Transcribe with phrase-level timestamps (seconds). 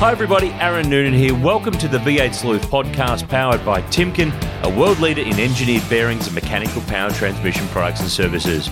[0.00, 0.48] Hi, everybody.
[0.52, 1.34] Aaron Noonan here.
[1.34, 4.32] Welcome to the V8 Sleuth podcast powered by Timken,
[4.64, 8.70] a world leader in engineered bearings and mechanical power transmission products and services.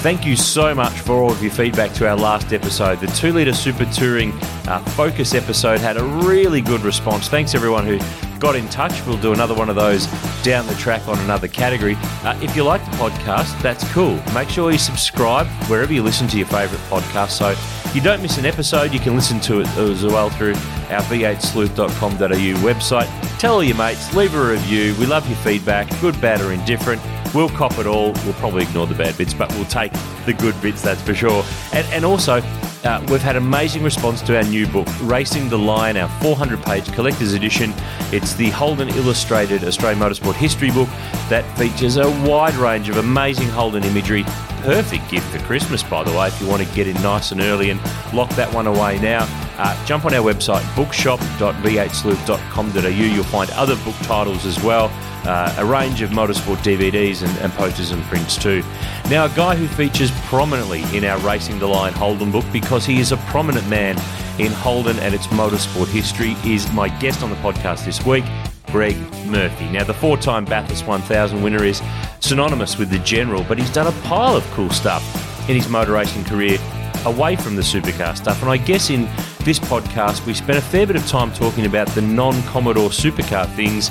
[0.00, 3.00] Thank you so much for all of your feedback to our last episode.
[3.00, 4.32] The 2 litre Super Touring
[4.66, 7.28] uh, Focus episode had a really good response.
[7.28, 7.98] Thanks, everyone who
[8.38, 9.04] got in touch.
[9.06, 10.06] We'll do another one of those
[10.42, 11.96] down the track on another category.
[12.24, 14.18] Uh, if you like the podcast, that's cool.
[14.32, 17.54] Make sure you subscribe wherever you listen to your favourite podcast so
[17.92, 18.94] you don't miss an episode.
[18.94, 20.54] You can listen to it as well through
[20.88, 22.26] our v8sleuth.com.au
[22.64, 23.38] website.
[23.38, 24.94] Tell all your mates, leave a review.
[24.98, 27.02] We love your feedback, good, bad, or indifferent.
[27.34, 28.12] We'll cop it all.
[28.24, 29.92] We'll probably ignore the bad bits, but we'll take
[30.26, 31.44] the good bits, that's for sure.
[31.72, 32.42] And, and also,
[32.84, 36.62] uh, we've had an amazing response to our new book, Racing the Line, our 400
[36.62, 37.72] page collector's edition.
[38.10, 40.88] It's the Holden Illustrated Australian Motorsport History book
[41.28, 44.24] that features a wide range of amazing Holden imagery.
[44.62, 47.40] Perfect gift for Christmas, by the way, if you want to get in nice and
[47.40, 47.80] early and
[48.12, 49.26] lock that one away now.
[49.56, 52.88] Uh, jump on our website, bookshop.v8sleuth.com.au.
[52.88, 54.90] You'll find other book titles as well
[55.24, 58.62] uh, a range of motorsport DVDs and, and, posters and prints too.
[59.10, 63.00] Now, a guy who features prominently in our Racing the Line Holden book because he
[63.00, 63.96] is a prominent man
[64.38, 68.24] in Holden and its motorsport history is my guest on the podcast this week.
[68.66, 68.96] Greg
[69.26, 69.68] Murphy.
[69.68, 71.82] Now, the four time Bathurst 1000 winner is
[72.20, 75.02] synonymous with the General, but he's done a pile of cool stuff
[75.48, 76.58] in his motor racing career
[77.04, 78.42] away from the supercar stuff.
[78.42, 79.02] And I guess in
[79.40, 83.48] this podcast, we spent a fair bit of time talking about the non Commodore supercar
[83.54, 83.90] things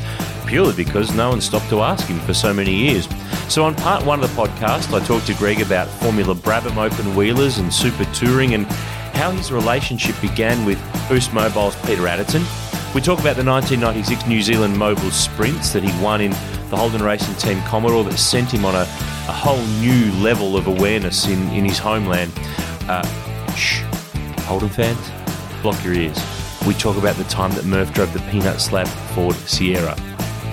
[0.49, 3.07] purely because no one stopped to ask him for so many years.
[3.47, 7.15] So, on part one of the podcast, I talked to Greg about Formula Brabham open
[7.15, 8.65] wheelers and super touring and
[9.15, 12.43] how his relationship began with Boost Mobile's Peter Adderton.
[12.95, 17.03] We talk about the 1996 New Zealand Mobil Sprints that he won in the Holden
[17.03, 21.47] Racing Team Commodore that sent him on a, a whole new level of awareness in,
[21.49, 22.31] in his homeland.
[22.87, 23.05] Uh,
[23.53, 23.81] shh,
[24.45, 25.11] Holden fans,
[25.61, 26.17] block your ears.
[26.65, 29.95] We talk about the time that Murph drove the peanut slab Ford Sierra.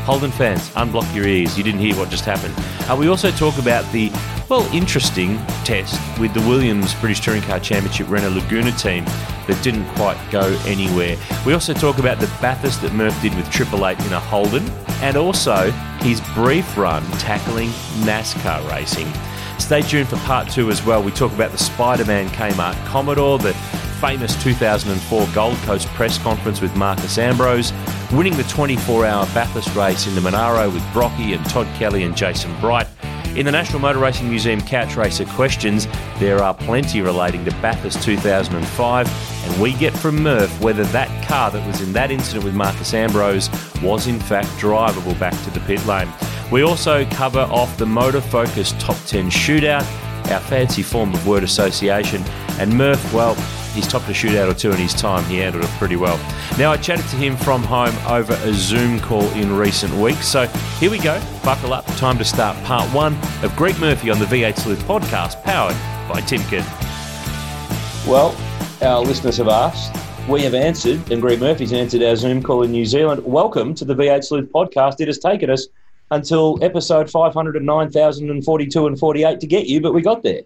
[0.07, 1.59] Holden fans, unblock your ears.
[1.59, 2.55] You didn't hear what just happened.
[2.89, 4.09] Uh, we also talk about the,
[4.49, 9.05] well, interesting test with the Williams British Touring Car Championship Renault Laguna team
[9.49, 11.17] that didn't quite go anywhere.
[11.45, 14.63] We also talk about the Bathurst that Murph did with Triple Eight in a Holden,
[15.03, 15.73] and also
[16.03, 17.71] his brief run tackling
[18.05, 19.13] NASCAR racing.
[19.59, 21.03] Stay tuned for part two as well.
[21.03, 23.55] We talk about the Spider Man Kmart Commodore, the
[24.01, 27.73] famous 2004 Gold Coast press conference with Marcos Ambrose,
[28.13, 32.17] winning the 24 hour Bathurst race in the Monaro with Brocky and Todd Kelly and
[32.17, 32.87] Jason Bright.
[33.37, 35.87] In the National Motor Racing Museum Couch Racer questions,
[36.19, 41.51] there are plenty relating to Bathurst 2005, and we get from Murph whether that car
[41.51, 43.51] that was in that incident with Marcos Ambrose
[43.83, 46.09] was in fact drivable back to the pit lane.
[46.51, 49.85] We also cover off the Motor Focus Top 10 Shootout,
[50.31, 52.23] our fancy form of word association,
[52.59, 53.35] and Murph, well,
[53.77, 55.23] he's topped a shootout or two in his time.
[55.25, 56.17] He handled it pretty well.
[56.59, 60.27] Now, I chatted to him from home over a Zoom call in recent weeks.
[60.27, 60.47] So
[60.81, 61.23] here we go.
[61.45, 61.85] Buckle up.
[61.97, 65.77] Time to start part one of Greg Murphy on the V8 Sleuth podcast, powered
[66.09, 66.65] by Timken.
[68.09, 68.37] Well,
[68.83, 69.95] our listeners have asked.
[70.29, 73.23] We have answered, and Greg Murphy's answered our Zoom call in New Zealand.
[73.25, 75.01] Welcome to the V8 Sleuth podcast.
[75.01, 75.69] It has taken us
[76.11, 80.43] until episode 509,042 and 48 to get you, but we got there.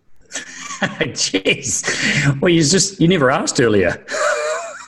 [1.13, 2.41] Jeez.
[2.41, 4.03] Well, you just you never asked earlier.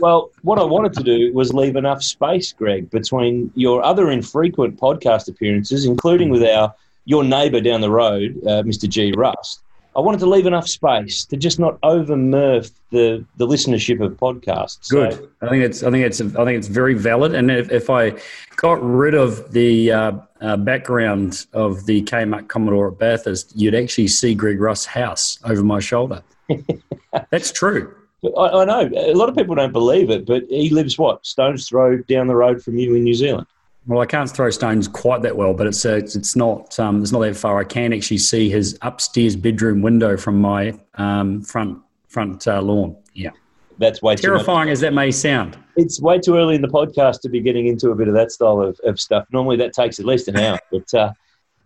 [0.01, 4.79] well, what I wanted to do was leave enough space, Greg, between your other infrequent
[4.79, 8.89] podcast appearances, including with our your neighbour down the road, uh, Mr.
[8.89, 9.13] G.
[9.13, 9.61] Rust.
[9.95, 14.89] I wanted to leave enough space to just not over the the listenership of podcasts.
[14.89, 15.15] Good.
[15.15, 17.35] So, I think it's I think it's I think it's very valid.
[17.35, 18.15] And if, if I
[18.57, 24.09] got rid of the uh, uh, background of the Kmart Commodore at Bathurst, you'd actually
[24.09, 26.23] see Greg Rust's house over my shoulder.
[27.31, 27.95] That's true.
[28.25, 31.69] I, I, know a lot of people don't believe it, but he lives what stones
[31.69, 33.47] throw down the road from you in New Zealand.
[33.87, 37.11] Well, I can't throw stones quite that well, but it's uh, it's not um, it's
[37.11, 37.59] not that far.
[37.59, 42.97] I can actually see his upstairs bedroom window from my um, front front uh, lawn.
[43.15, 43.31] Yeah,
[43.79, 45.59] that's way terrifying as that may sound.
[45.77, 48.31] It's way too early in the podcast to be getting into a bit of that
[48.31, 49.27] style of, of stuff.
[49.33, 50.61] Normally, that takes at least an hour.
[50.71, 51.13] but uh,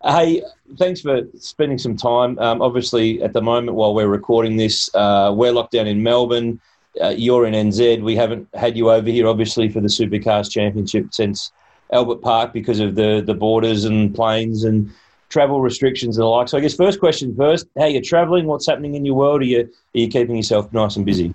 [0.02, 0.42] hey,
[0.78, 2.38] thanks for spending some time.
[2.38, 6.60] Um, obviously, at the moment while we're recording this, uh, we're locked down in Melbourne
[7.02, 8.02] uh, you're in NZ.
[8.02, 11.52] We haven't had you over here, obviously, for the Supercars Championship since
[11.92, 14.90] Albert Park because of the the borders and planes and
[15.28, 16.48] travel restrictions and the like.
[16.48, 18.46] So I guess first question first: How you're travelling?
[18.46, 19.42] What's happening in your world?
[19.42, 21.34] Are you are you keeping yourself nice and busy?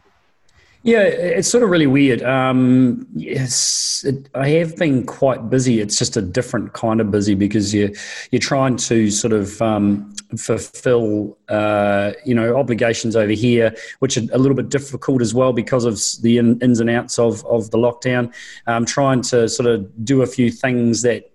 [0.84, 2.24] Yeah, it's sort of really weird.
[2.24, 5.80] Um, yes, it, I have been quite busy.
[5.80, 7.94] It's just a different kind of busy because you
[8.32, 14.24] you're trying to sort of um, fulfill uh, you know obligations over here, which are
[14.34, 17.70] a little bit difficult as well because of the in, ins and outs of of
[17.70, 18.34] the lockdown.
[18.66, 21.31] Um, trying to sort of do a few things that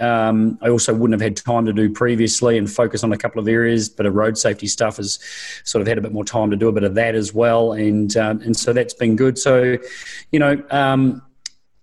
[0.00, 3.40] um, I also wouldn't have had time to do previously and focus on a couple
[3.40, 5.18] of areas, but a road safety stuff has
[5.64, 7.72] sort of had a bit more time to do a bit of that as well,
[7.72, 9.38] and um, and so that's been good.
[9.38, 9.76] So,
[10.32, 11.22] you know, um,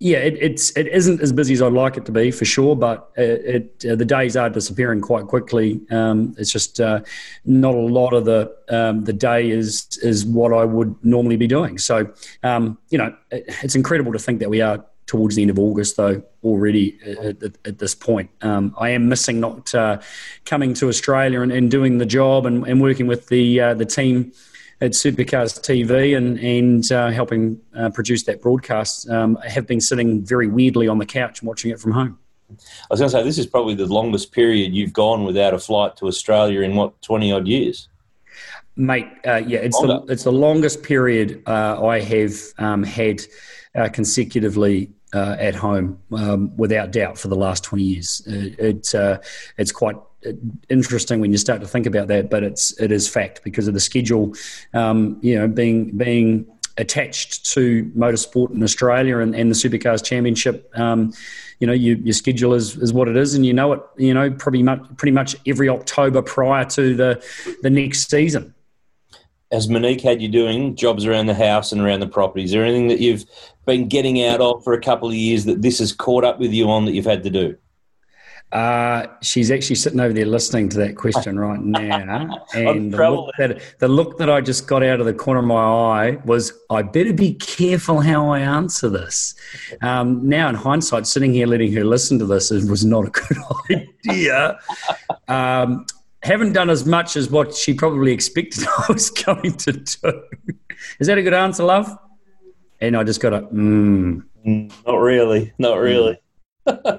[0.02, 2.74] yeah, it, it's it isn't as busy as I'd like it to be for sure,
[2.74, 5.80] but it, it uh, the days are disappearing quite quickly.
[5.92, 7.02] Um, it's just uh,
[7.44, 11.46] not a lot of the um, the day is is what I would normally be
[11.46, 11.78] doing.
[11.78, 12.12] So,
[12.42, 15.58] um, you know, it, it's incredible to think that we are towards the end of
[15.58, 18.30] August, though, already at, at, at this point.
[18.40, 20.00] Um, I am missing not uh,
[20.44, 23.84] coming to Australia and, and, doing the job and, and working with the uh, the
[23.84, 24.32] team
[24.80, 29.08] at Supercars TV and and uh, helping uh, produce that broadcast.
[29.08, 32.18] Um, I have been sitting very weirdly on the couch and watching it from home.
[32.50, 32.54] I
[32.90, 35.96] was going to say this is probably the longest period you've gone without a flight
[35.96, 37.88] to Australia in what twenty odd years.
[38.74, 43.20] Mate, uh, yeah, it's the, it's the longest period uh, I have um, had
[43.74, 48.22] uh, consecutively uh, at home, um, without doubt, for the last 20 years.
[48.26, 49.18] It, it uh,
[49.58, 49.96] it's quite
[50.68, 53.74] interesting when you start to think about that, but it's it is fact because of
[53.74, 54.34] the schedule,
[54.74, 56.46] um, you know, being being
[56.78, 60.70] attached to motorsport in Australia and, and the Supercars Championship.
[60.78, 61.12] Um,
[61.60, 63.80] you know, you, your schedule is, is what it is, and you know it.
[63.96, 68.54] You know, pretty much pretty much every October prior to the the next season
[69.52, 72.44] has Monique had you doing jobs around the house and around the property?
[72.44, 73.24] Is there anything that you've
[73.66, 76.52] been getting out of for a couple of years that this has caught up with
[76.52, 77.56] you on that you've had to do?
[78.50, 82.46] Uh, she's actually sitting over there listening to that question right now.
[82.54, 85.46] And the look, that, the look that I just got out of the corner of
[85.46, 89.34] my eye was, I better be careful how I answer this.
[89.80, 93.88] Um, now, in hindsight, sitting here letting her listen to this was not a good
[94.06, 94.58] idea.
[95.28, 95.86] Um,
[96.22, 100.22] haven't done as much as what she probably expected I was going to do.
[100.98, 101.96] Is that a good answer, love?
[102.80, 104.22] And I just got a, mm.
[104.44, 105.52] Not really.
[105.58, 106.18] Not really.
[106.66, 106.98] uh,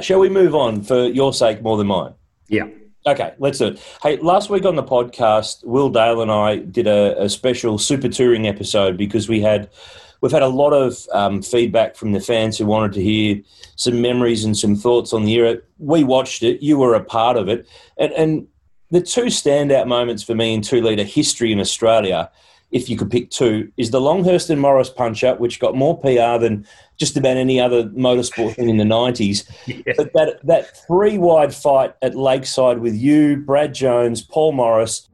[0.00, 2.14] shall we move on for your sake more than mine?
[2.48, 2.68] Yeah.
[3.06, 3.82] Okay, let's do it.
[4.02, 8.08] Hey, last week on the podcast, Will Dale and I did a, a special super
[8.08, 9.70] touring episode because we had
[10.20, 13.40] we've had a lot of um, feedback from the fans who wanted to hear
[13.78, 15.56] some memories and some thoughts on the era.
[15.78, 16.60] We watched it.
[16.62, 17.66] You were a part of it,
[17.96, 18.48] and, and
[18.90, 22.30] the two standout moments for me in two litre history in Australia,
[22.70, 25.98] if you could pick two, is the Longhurst and Morris punch up, which got more
[25.98, 26.66] PR than
[26.96, 29.48] just about any other motorsport thing in the 90s.
[29.86, 29.92] Yeah.
[29.96, 35.08] But that, that three wide fight at Lakeside with you, Brad Jones, Paul Morris.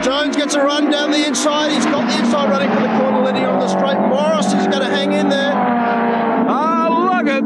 [0.00, 1.72] Jones gets a run down the inside.
[1.72, 3.98] He's got the inside running for the corner linear on the straight.
[4.08, 5.43] Morris is going to hang in there.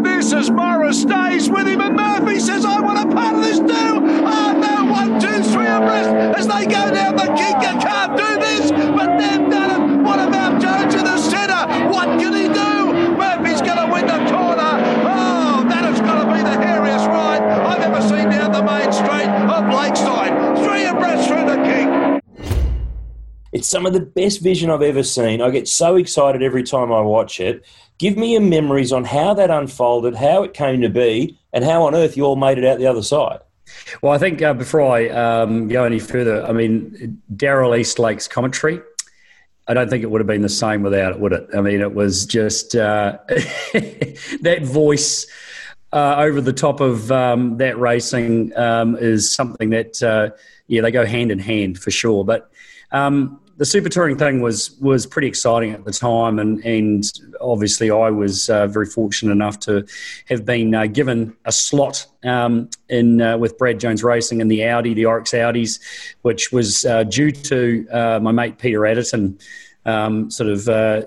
[0.03, 1.81] This as Morris stays with him.
[1.81, 3.67] And Murphy says, I want a part of this too.
[3.69, 7.81] Oh, ah, no, one, two, three abreast as they go down the Kinka.
[7.81, 10.03] Can't do this, but they've done it.
[10.05, 11.89] What about Jones in the centre?
[11.89, 13.17] What can he do?
[13.17, 14.73] Murphy's going to win the corner.
[15.06, 18.93] Oh, that has got to be the hairiest ride I've ever seen down the main
[18.93, 20.58] straight of Lakeside.
[20.65, 22.20] Three abreast through the King.
[23.53, 25.41] It's some of the best vision I've ever seen.
[25.41, 27.65] I get so excited every time I watch it.
[27.98, 31.82] Give me your memories on how that unfolded, how it came to be, and how
[31.82, 33.40] on earth you all made it out the other side.
[34.02, 38.81] Well, I think uh, before I um, go any further, I mean, Daryl Eastlake's commentary,
[39.67, 41.48] I don't think it would have been the same without it, would it?
[41.55, 45.26] I mean, it was just uh, that voice
[45.93, 50.31] uh, over the top of um, that racing um, is something that, uh,
[50.69, 52.24] yeah, they go hand in hand for sure.
[52.24, 52.50] But
[52.93, 57.05] um, the super touring thing was was pretty exciting at the time, and and
[57.41, 59.84] obviously I was uh, very fortunate enough to
[60.29, 64.65] have been uh, given a slot um, in uh, with Brad Jones Racing in the
[64.65, 65.81] Audi, the Orix Audis,
[66.22, 69.41] which was uh, due to uh, my mate Peter Adderton.
[69.84, 71.03] Um, sort of, uh,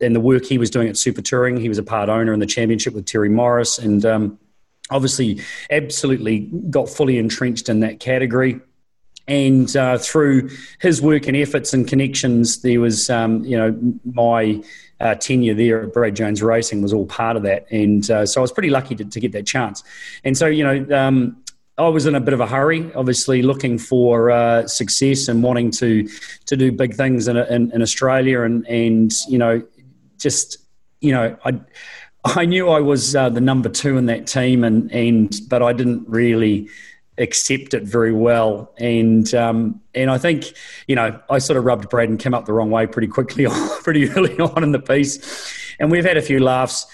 [0.00, 2.40] and the work he was doing at Super Touring, he was a part owner in
[2.40, 4.38] the championship with Terry Morris, and um,
[4.90, 8.60] obviously, absolutely got fully entrenched in that category
[9.28, 14.62] and uh, through his work and efforts and connections, there was, um, you know, my
[15.00, 18.40] uh, tenure there at Brad Jones Racing was all part of that, and uh, so
[18.40, 19.82] I was pretty lucky to, to, get that chance.
[20.24, 21.42] And so, you know, um,
[21.76, 25.70] I was in a bit of a hurry, obviously looking for uh, success and wanting
[25.72, 26.08] to
[26.46, 29.62] to do big things in, in, in Australia, and and you know,
[30.18, 30.58] just
[31.00, 31.60] you know, I
[32.24, 35.72] I knew I was uh, the number two in that team, and and but I
[35.72, 36.68] didn't really
[37.18, 40.52] accept it very well, and um, and I think
[40.86, 43.46] you know I sort of rubbed Brad and Kim up the wrong way pretty quickly,
[43.82, 46.86] pretty early on in the piece, and we've had a few laughs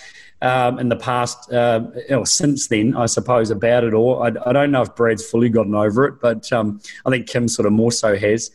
[0.42, 4.22] um, in the past, uh, or since then, I suppose, about it all.
[4.22, 7.46] I, I, don't know if Brad's fully gotten over it, but um, I think Kim
[7.46, 8.50] sort of more so has.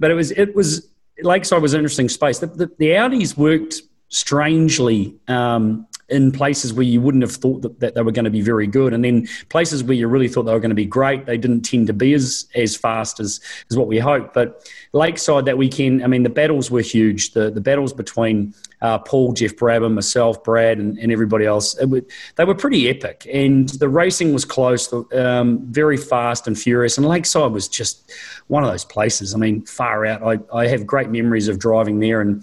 [0.00, 0.88] But it was, it was,
[1.22, 2.40] Lakeside was an interesting space.
[2.40, 7.80] The, the, the Audis worked strangely um, in places where you wouldn't have thought that,
[7.80, 8.94] that they were going to be very good.
[8.94, 11.62] And then places where you really thought they were going to be great, they didn't
[11.62, 14.32] tend to be as, as fast as, as what we hoped.
[14.32, 17.32] But Lakeside that weekend, I mean, the battles were huge.
[17.32, 22.44] The, the battles between uh, Paul, Geoff Brabham, myself, Brad, and, and everybody else, they
[22.44, 23.26] were pretty epic.
[23.32, 26.96] And the racing was close, um, very fast and furious.
[26.96, 28.12] And Lakeside was just
[28.46, 29.34] one of those places.
[29.34, 30.22] I mean, far out.
[30.22, 32.42] I, I have great memories of driving there and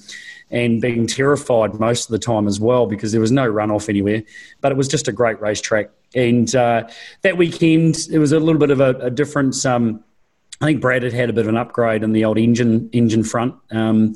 [0.52, 4.24] and being terrified most of the time as well because there was no runoff anywhere.
[4.62, 5.90] But it was just a great racetrack.
[6.14, 6.88] And uh,
[7.24, 9.66] that weekend, it was a little bit of a, a difference.
[9.66, 10.04] Um,
[10.62, 13.24] I think Brad had had a bit of an upgrade in the old engine engine
[13.24, 13.56] front.
[13.72, 14.16] Um,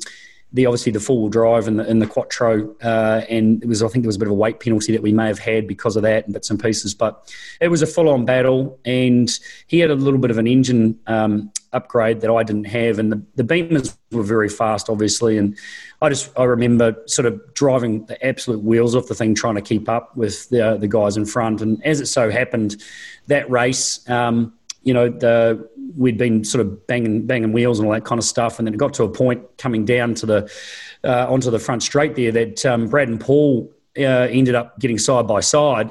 [0.52, 3.82] the obviously the four wheel drive and the, and the Quattro, uh, and it was
[3.82, 5.68] I think there was a bit of a weight penalty that we may have had
[5.68, 6.94] because of that and bits and pieces.
[6.94, 9.30] But it was a full on battle, and
[9.66, 13.12] he had a little bit of an engine um, upgrade that I didn't have, and
[13.12, 15.56] the, the Beamers were very fast, obviously, and
[16.02, 19.62] I just I remember sort of driving the absolute wheels off the thing, trying to
[19.62, 22.82] keep up with the the guys in front, and as it so happened,
[23.26, 24.08] that race.
[24.08, 28.18] Um, you know, the, we'd been sort of banging, banging wheels and all that kind
[28.18, 30.50] of stuff, and then it got to a point coming down to the
[31.04, 34.98] uh, onto the front straight there that um, Brad and Paul uh, ended up getting
[34.98, 35.90] side by side,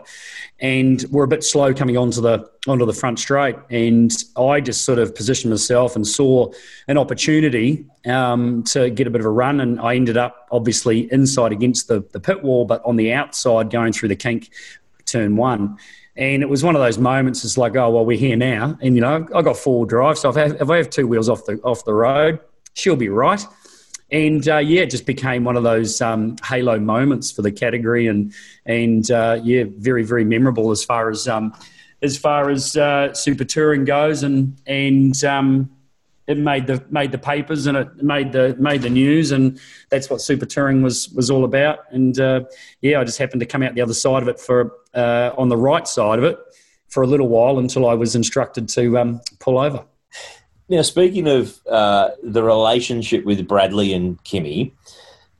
[0.60, 3.56] and were a bit slow coming onto the onto the front straight.
[3.70, 6.52] And I just sort of positioned myself and saw
[6.88, 11.12] an opportunity um, to get a bit of a run, and I ended up obviously
[11.12, 14.52] inside against the the pit wall, but on the outside going through the kink,
[15.06, 15.78] turn one.
[16.16, 17.46] And it was one of those moments.
[17.46, 20.30] It's like, oh well, we're here now, and you know, I got four drive, so
[20.30, 22.40] if I, have, if I have two wheels off the off the road,
[22.74, 23.46] she'll be right.
[24.12, 28.08] And uh, yeah, it just became one of those um, halo moments for the category,
[28.08, 28.34] and
[28.66, 31.54] and uh, yeah, very very memorable as far as um,
[32.02, 35.70] as far as uh, super touring goes, and and um,
[36.30, 40.10] it made the made the papers and it made the made the news, and that's
[40.10, 41.80] what super touring was was all about.
[41.92, 42.42] And uh,
[42.82, 45.50] yeah, I just happened to come out the other side of it for uh, on
[45.50, 46.38] the right side of it
[46.88, 49.86] for a little while until I was instructed to um, pull over.
[50.70, 54.72] Now, speaking of uh, the relationship with Bradley and Kimmy,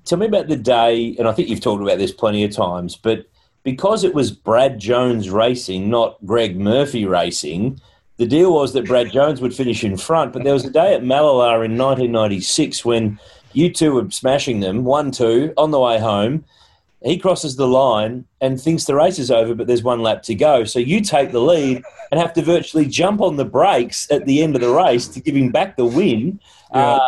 [0.04, 2.96] tell me about the day, and I think you've talked about this plenty of times,
[2.96, 3.28] but
[3.64, 7.80] because it was Brad Jones racing, not Greg Murphy racing,
[8.18, 10.34] the deal was that Brad Jones would finish in front.
[10.34, 13.20] But there was a day at Mallala in 1996 when
[13.54, 16.44] you two were smashing them, 1 2, on the way home.
[17.04, 20.36] He crosses the line and thinks the race is over, but there's one lap to
[20.36, 20.66] go.
[20.66, 24.44] So you take the lead and have to virtually jump on the brakes at the
[24.44, 26.40] end of the race to give him back the win.
[26.74, 26.98] Yeah.
[26.98, 27.00] Uh,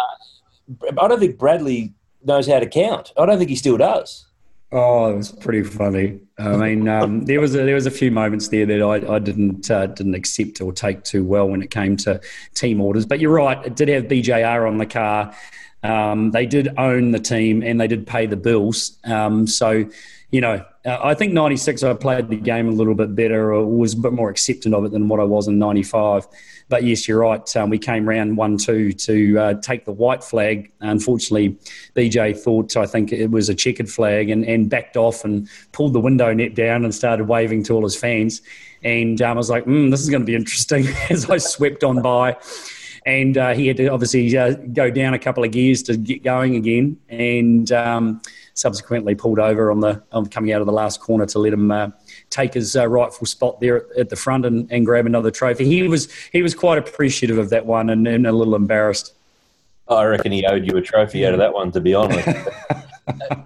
[1.01, 1.93] I don't think Bradley
[2.23, 3.11] knows how to count.
[3.17, 4.27] I don't think he still does.
[4.73, 6.21] Oh, it was pretty funny.
[6.37, 9.19] I mean, um, there was a, there was a few moments there that I, I
[9.19, 12.21] didn't uh, didn't accept or take too well when it came to
[12.55, 13.05] team orders.
[13.05, 15.35] But you're right; it did have BJR on the car.
[15.83, 18.97] Um, they did own the team and they did pay the bills.
[19.03, 19.85] Um, so,
[20.29, 23.65] you know, uh, I think 96 I played the game a little bit better or
[23.65, 26.27] was a bit more accepting of it than what I was in 95.
[26.69, 27.57] But yes, you're right.
[27.57, 30.71] Um, we came round 1 2 to uh, take the white flag.
[30.79, 31.57] Unfortunately,
[31.95, 35.93] BJ thought, I think it was a checkered flag and, and backed off and pulled
[35.93, 38.41] the window net down and started waving to all his fans.
[38.83, 41.83] And um, I was like, mm, this is going to be interesting as I swept
[41.83, 42.37] on by
[43.05, 46.23] and uh, he had to obviously uh, go down a couple of gears to get
[46.23, 48.21] going again, and um,
[48.53, 51.71] subsequently pulled over on the on coming out of the last corner to let him
[51.71, 51.89] uh,
[52.29, 55.65] take his uh, rightful spot there at, at the front and, and, grab another trophy.
[55.65, 59.13] He was he was quite appreciative of that one and, and a little embarrassed.
[59.87, 62.27] I reckon he owed you a trophy out of that one, to be honest.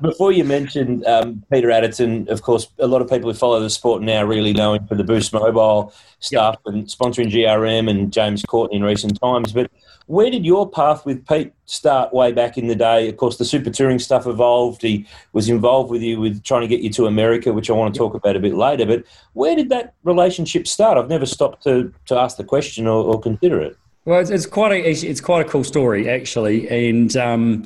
[0.02, 3.70] Before you mentioned um, Peter Adderton, of course, a lot of people who follow the
[3.70, 6.74] sport now really know him for the Boost Mobile stuff yep.
[6.74, 9.52] and sponsoring GRM and James Courtney in recent times.
[9.52, 9.72] But
[10.08, 13.10] where did your path with Pete start way back in the day?
[13.10, 14.82] Of course, the super touring stuff evolved.
[14.82, 17.94] He was involved with you with trying to get you to America, which I want
[17.94, 18.86] to talk about a bit later.
[18.86, 19.04] But
[19.34, 20.98] where did that relationship start?
[20.98, 23.78] I've never stopped to, to ask the question or, or consider it.
[24.06, 27.66] Well, it's, it's, quite a it's quite a cool story actually, and um,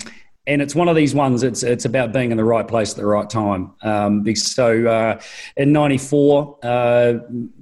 [0.50, 1.44] and it's one of these ones.
[1.44, 3.72] It's it's about being in the right place at the right time.
[3.84, 5.22] Um, so uh,
[5.56, 7.14] in '94, uh,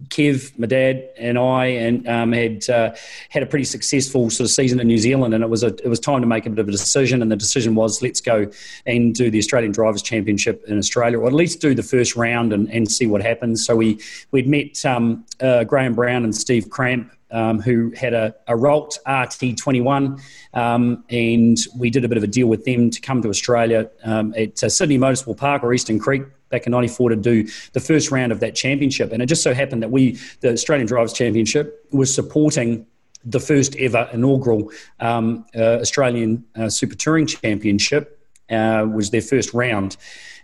[0.07, 2.95] Kev, my dad, and I, and um, had uh,
[3.29, 5.87] had a pretty successful sort of season in New Zealand, and it was a, it
[5.87, 7.21] was time to make a bit of a decision.
[7.21, 8.49] And the decision was let's go
[8.85, 12.53] and do the Australian Drivers Championship in Australia, or at least do the first round
[12.53, 13.65] and, and see what happens.
[13.65, 13.99] So we
[14.31, 18.99] we'd met um, uh, Graham Brown and Steve Cramp um, who had a, a Ralt
[19.05, 20.21] RT21,
[20.53, 23.89] um, and we did a bit of a deal with them to come to Australia
[24.03, 27.79] um, at uh, Sydney Motorsport Park or Eastern Creek back in 94 to do the
[27.79, 29.11] first round of that championship.
[29.11, 32.85] And it just so happened that we, the Australian Drivers Championship, was supporting
[33.25, 38.19] the first ever inaugural um, uh, Australian uh, Super Touring Championship,
[38.49, 39.97] uh, was their first round.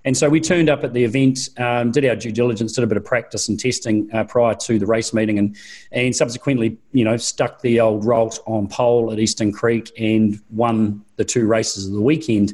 [0.05, 2.87] And so we turned up at the event, um, did our due diligence, did a
[2.87, 5.55] bit of practice and testing uh, prior to the race meeting, and
[5.91, 11.03] and subsequently, you know, stuck the old Ralt on pole at Eastern Creek and won
[11.15, 12.53] the two races of the weekend.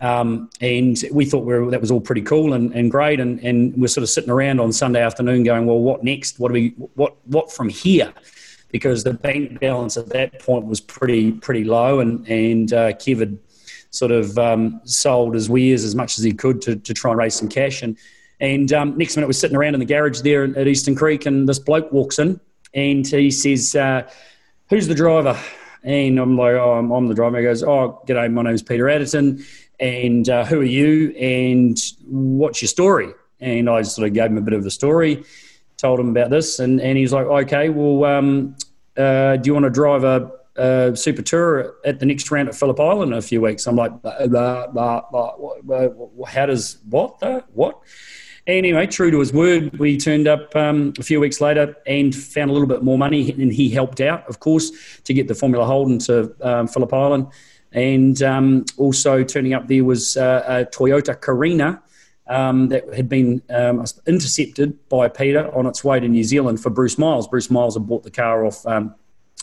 [0.00, 3.18] Um, and we thought we were, that was all pretty cool and, and great.
[3.18, 6.38] And, and we're sort of sitting around on Sunday afternoon going, well, what next?
[6.38, 8.12] What do we, what, what from here?
[8.70, 12.00] Because the bank balance at that point was pretty, pretty low.
[12.00, 13.38] And, and uh, Kev had
[13.90, 17.18] sort of um, sold his wares as much as he could to, to try and
[17.18, 17.82] raise some cash.
[17.82, 17.96] And,
[18.40, 21.48] and um, next minute, we're sitting around in the garage there at Eastern Creek, and
[21.48, 22.40] this bloke walks in
[22.76, 24.08] and he says, uh,
[24.68, 25.38] Who's the driver?
[25.82, 27.38] And I'm like, Oh, I'm, I'm the driver.
[27.38, 29.44] He goes, Oh, g'day, my name's Peter Adderton.
[29.80, 31.10] And uh, who are you?
[31.12, 33.12] And what's your story?
[33.40, 35.24] And I sort of gave him a bit of a story,
[35.76, 36.58] told him about this.
[36.58, 38.56] And, and he's like, Okay, well, um,
[38.96, 42.54] uh, do you want to drive a uh, Super Tour at the next round at
[42.54, 43.66] Phillip Island in a few weeks.
[43.66, 44.26] I'm like, how
[46.46, 47.22] does what?
[47.22, 47.80] Uh, what?
[48.46, 52.48] Anyway, true to his word, we turned up um, a few weeks later and found
[52.48, 54.70] a little bit more money, and he helped out, of course,
[55.02, 57.26] to get the Formula Holden to um, Phillip Island.
[57.72, 61.82] And um, also turning up there was uh, a Toyota Carina
[62.28, 66.70] um, that had been um, intercepted by Peter on its way to New Zealand for
[66.70, 67.26] Bruce Miles.
[67.26, 68.94] Bruce Miles had bought the car off um,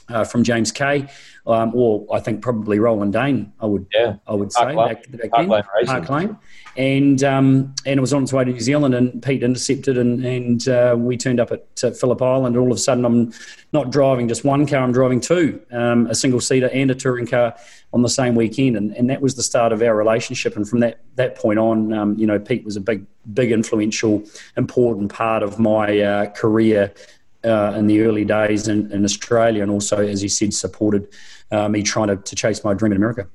[0.09, 1.07] uh, from James Kaye,
[1.47, 3.53] um, or I think probably Roland Dane.
[3.59, 4.15] I would, yeah.
[4.27, 6.37] I would say Park back, back Park then, Lane Park Lane,
[6.75, 10.25] and um, and it was on its way to New Zealand, and Pete intercepted, and
[10.25, 13.33] and uh, we turned up at uh, Phillip Island, all of a sudden I'm
[13.71, 17.27] not driving just one car, I'm driving two, um, a single seater and a touring
[17.27, 17.55] car
[17.93, 20.79] on the same weekend, and, and that was the start of our relationship, and from
[20.79, 24.23] that that point on, um, you know, Pete was a big big influential,
[24.57, 26.93] important part of my uh, career
[27.43, 31.07] uh, in the early days in, in, Australia, and also, as he said, supported
[31.51, 33.27] uh, me trying to, to chase my dream in America.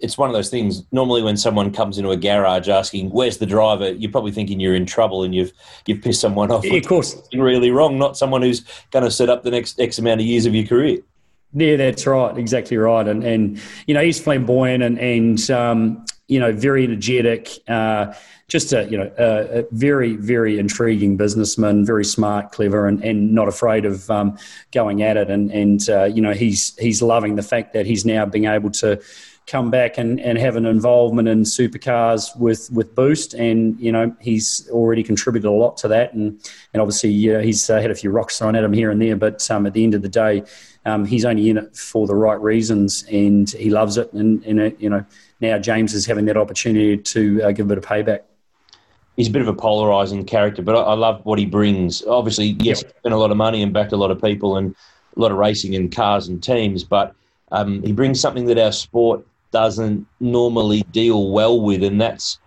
[0.00, 0.82] It's one of those things.
[0.90, 4.74] Normally, when someone comes into a garage asking, "Where's the driver?" you're probably thinking you're
[4.74, 5.52] in trouble and you've
[5.86, 6.64] you've pissed someone off.
[6.64, 7.98] Yeah, of course, really wrong.
[7.98, 10.66] Not someone who's going to set up the next X amount of years of your
[10.66, 10.98] career.
[11.54, 12.36] Yeah, that's right.
[12.36, 13.06] Exactly right.
[13.06, 17.50] And and you know he's flamboyant and and um, you know very energetic.
[17.68, 18.14] Uh,
[18.48, 23.34] just a you know a, a, very very intriguing businessman, very smart, clever, and, and
[23.34, 24.38] not afraid of um,
[24.72, 25.30] going at it.
[25.30, 28.70] And and uh, you know he's he's loving the fact that he's now being able
[28.70, 29.00] to
[29.46, 33.34] come back and, and have an involvement in supercars with, with Boost.
[33.34, 36.14] And, you know, he's already contributed a lot to that.
[36.14, 36.40] And,
[36.72, 39.16] and obviously, uh, he's uh, had a few rocks thrown at him here and there.
[39.16, 40.44] But um, at the end of the day,
[40.84, 44.12] um, he's only in it for the right reasons and he loves it.
[44.12, 45.04] And, and uh, you know,
[45.40, 48.22] now James is having that opportunity to uh, give a bit of payback
[49.16, 52.04] he's a bit of a polarizing character, but I, I love what he brings.
[52.06, 52.96] Obviously, yes, yep.
[52.98, 54.74] spent a lot of money and backed a lot of people and
[55.16, 57.14] a lot of racing and cars and teams, but
[57.50, 62.38] um, he brings something that our sport doesn't normally deal well with, and that's.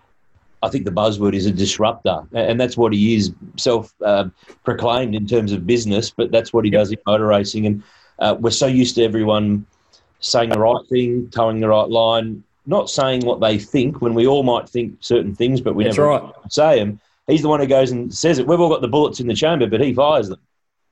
[0.64, 5.28] I think the buzzword is a disruptor, and that's what he is, self-proclaimed uh, in
[5.28, 6.10] terms of business.
[6.10, 7.84] But that's what he does in motor racing, and
[8.20, 9.66] uh, we're so used to everyone
[10.20, 14.28] saying the right thing, toeing the right line, not saying what they think when we
[14.28, 16.34] all might think certain things, but we That's never right.
[16.50, 17.00] say them.
[17.28, 18.48] He's the one who goes and says it.
[18.48, 20.40] We've all got the bullets in the chamber, but he fires them.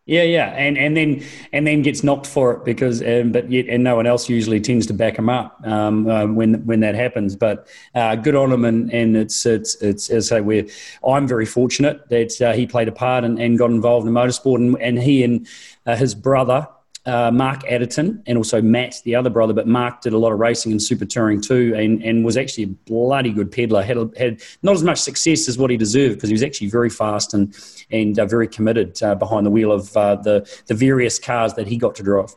[0.06, 3.68] Yeah, yeah, and and then and then gets knocked for it because, um, but yet,
[3.70, 6.94] and no one else usually tends to back him up um, uh, when when that
[6.94, 7.38] happens.
[7.38, 10.70] But uh, good on him, and, and it's it's it's as I say, we
[11.08, 14.58] I'm very fortunate that uh, he played a part and, and got involved in motorsport,
[14.58, 15.48] and, and he and
[15.86, 16.68] uh, his brother
[17.06, 20.40] uh, Mark Adderton and also Matt, the other brother, but Mark did a lot of
[20.40, 23.84] racing and super touring too, and, and was actually a bloody good peddler.
[23.84, 26.90] Had had not as much success as what he deserved because he was actually very
[26.90, 27.56] fast and
[27.92, 31.68] and uh, very committed uh, behind the wheel of uh, the the various cars that
[31.68, 32.34] he got to drive.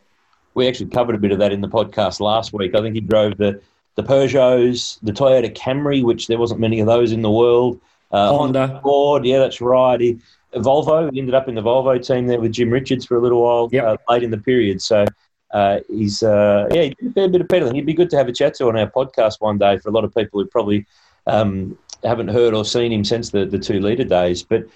[0.54, 2.74] We actually covered a bit of that in the podcast last week.
[2.74, 3.60] I think he drove the
[3.94, 7.80] the Peugeots, the Toyota Camry, which there wasn't many of those in the world.
[8.10, 8.80] Uh, Honda.
[8.82, 10.00] Ford, yeah, that's right.
[10.00, 10.18] He,
[10.60, 11.10] Volvo.
[11.12, 13.68] He ended up in the Volvo team there with Jim Richards for a little while
[13.72, 13.84] yep.
[13.84, 14.82] uh, late in the period.
[14.82, 15.06] So
[15.52, 17.74] uh, he's uh, yeah, he did a fair bit of pedaling.
[17.74, 19.92] He'd be good to have a chat to on our podcast one day for a
[19.92, 20.86] lot of people who probably
[21.26, 24.42] um, haven't heard or seen him since the, the two litre days.
[24.42, 24.66] But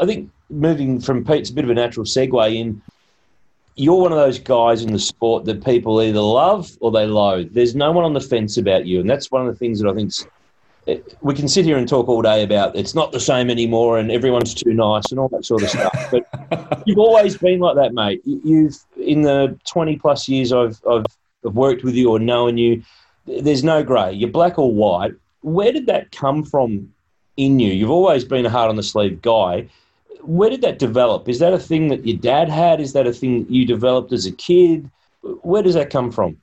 [0.00, 2.82] I think moving from Pete's a bit of a natural segue in.
[3.76, 7.52] You're one of those guys in the sport that people either love or they loathe.
[7.52, 9.90] There's no one on the fence about you, and that's one of the things that
[9.90, 10.24] I think's
[11.22, 14.10] we can sit here and talk all day about it's not the same anymore and
[14.10, 16.10] everyone's too nice and all that sort of stuff.
[16.10, 18.20] But you've always been like that, mate.
[18.24, 21.06] You've in the twenty plus years I've, I've
[21.44, 22.82] I've worked with you or known you.
[23.26, 24.12] There's no grey.
[24.12, 25.12] You're black or white.
[25.40, 26.92] Where did that come from
[27.36, 27.72] in you?
[27.72, 29.68] You've always been a hard on the sleeve guy.
[30.22, 31.28] Where did that develop?
[31.28, 32.80] Is that a thing that your dad had?
[32.80, 34.90] Is that a thing that you developed as a kid?
[35.22, 36.38] Where does that come from?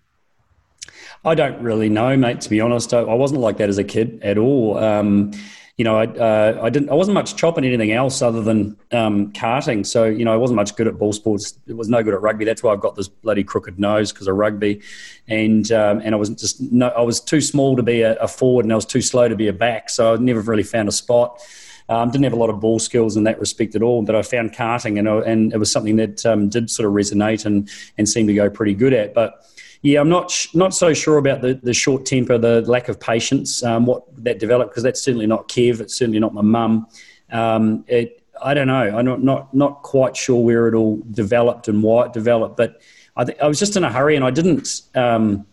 [1.23, 2.41] I don't really know, mate.
[2.41, 4.77] To be honest, I, wasn't like that as a kid at all.
[4.77, 5.31] Um,
[5.77, 6.89] you know, I, uh, I didn't.
[6.89, 9.85] I wasn't much chopping anything else other than um, karting.
[9.85, 11.57] So you know, I wasn't much good at ball sports.
[11.67, 12.45] It was no good at rugby.
[12.45, 14.81] That's why I've got this bloody crooked nose because of rugby,
[15.27, 16.89] and um, and I was just no.
[16.89, 19.35] I was too small to be a, a, forward, and I was too slow to
[19.35, 19.89] be a back.
[19.89, 21.39] So I never really found a spot.
[21.87, 24.21] Um, didn't have a lot of ball skills in that respect at all, but I
[24.23, 28.09] found karting, and and it was something that um, did sort of resonate and and
[28.09, 29.45] seemed to go pretty good at, but
[29.81, 32.99] yeah, I'm not sh- not so sure about the, the short temper, the lack of
[32.99, 35.81] patience, um, what that developed because that's certainly not Kev.
[35.81, 36.87] It's certainly not my mum.
[37.31, 38.97] Um, it, I don't know.
[38.97, 42.81] I'm not, not not quite sure where it all developed and why it developed, but
[43.15, 45.45] I, th- I was just in a hurry and I didn't um,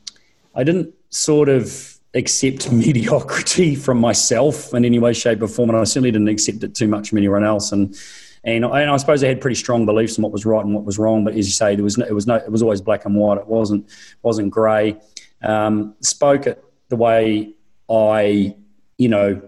[0.55, 5.79] I didn't sort of accept mediocrity from myself in any way, shape, or form, and
[5.79, 7.73] I certainly didn't accept it too much from anyone else.
[7.73, 7.97] And
[8.45, 10.85] and, and I suppose I had pretty strong beliefs in what was right and what
[10.85, 11.25] was wrong.
[11.25, 13.15] But as you say, there was no, it was no, it was always black and
[13.15, 13.39] white.
[13.39, 13.89] It wasn't
[14.23, 14.97] wasn't grey.
[15.43, 17.55] Um, spoke it the way
[17.91, 18.57] I,
[18.97, 19.43] you know,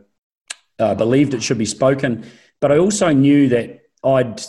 [0.79, 2.25] uh, believed it should be spoken.
[2.61, 4.41] But I also knew that I'd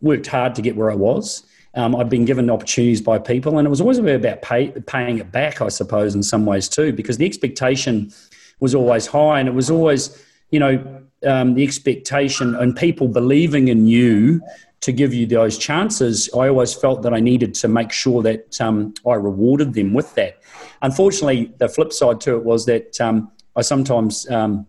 [0.00, 1.44] worked hard to get where I was.
[1.74, 5.30] Um, I'd been given opportunities by people, and it was always about pay, paying it
[5.30, 8.12] back, I suppose, in some ways too, because the expectation
[8.58, 13.68] was always high, and it was always, you know, um, the expectation and people believing
[13.68, 14.40] in you
[14.80, 18.60] to give you those chances, I always felt that I needed to make sure that
[18.60, 20.40] um, I rewarded them with that.
[20.80, 24.66] Unfortunately, the flip side to it was that um, I sometimes, um,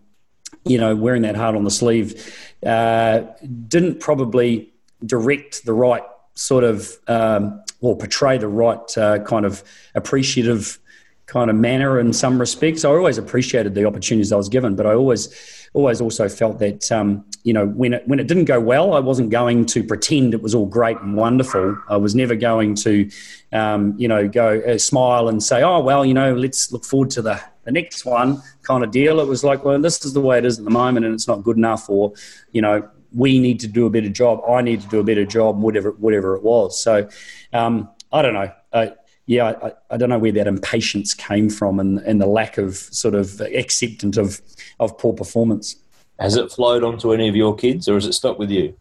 [0.66, 2.36] you know, wearing that heart on the sleeve,
[2.66, 3.22] uh,
[3.68, 4.74] didn't probably
[5.06, 6.04] direct the right
[6.36, 9.64] sort of um, or portray the right uh, kind of
[9.96, 10.80] appreciative
[11.26, 12.84] kind of manner in some respects.
[12.84, 15.30] I always appreciated the opportunities I was given, but I always
[15.74, 19.00] always also felt that um, you know when it when it didn't go well, I
[19.00, 21.78] wasn't going to pretend it was all great and wonderful.
[21.90, 23.10] I was never going to
[23.54, 27.10] um, you know go uh, smile and say, oh well, you know, let's look forward
[27.12, 29.20] to the the next one kind of deal.
[29.20, 31.28] It was like, well, this is the way it is at the moment, and it's
[31.28, 32.14] not good enough, or
[32.52, 34.42] you know, we need to do a better job.
[34.48, 36.82] I need to do a better job, whatever whatever it was.
[36.82, 37.08] So
[37.54, 38.52] um, I don't know.
[38.74, 38.88] Uh,
[39.26, 42.76] yeah, I, I, don't know where that impatience came from and, and the lack of
[42.76, 44.42] sort of acceptance of,
[44.80, 45.76] of poor performance.
[46.20, 48.76] Has it flowed onto any of your kids or has it stuck with you?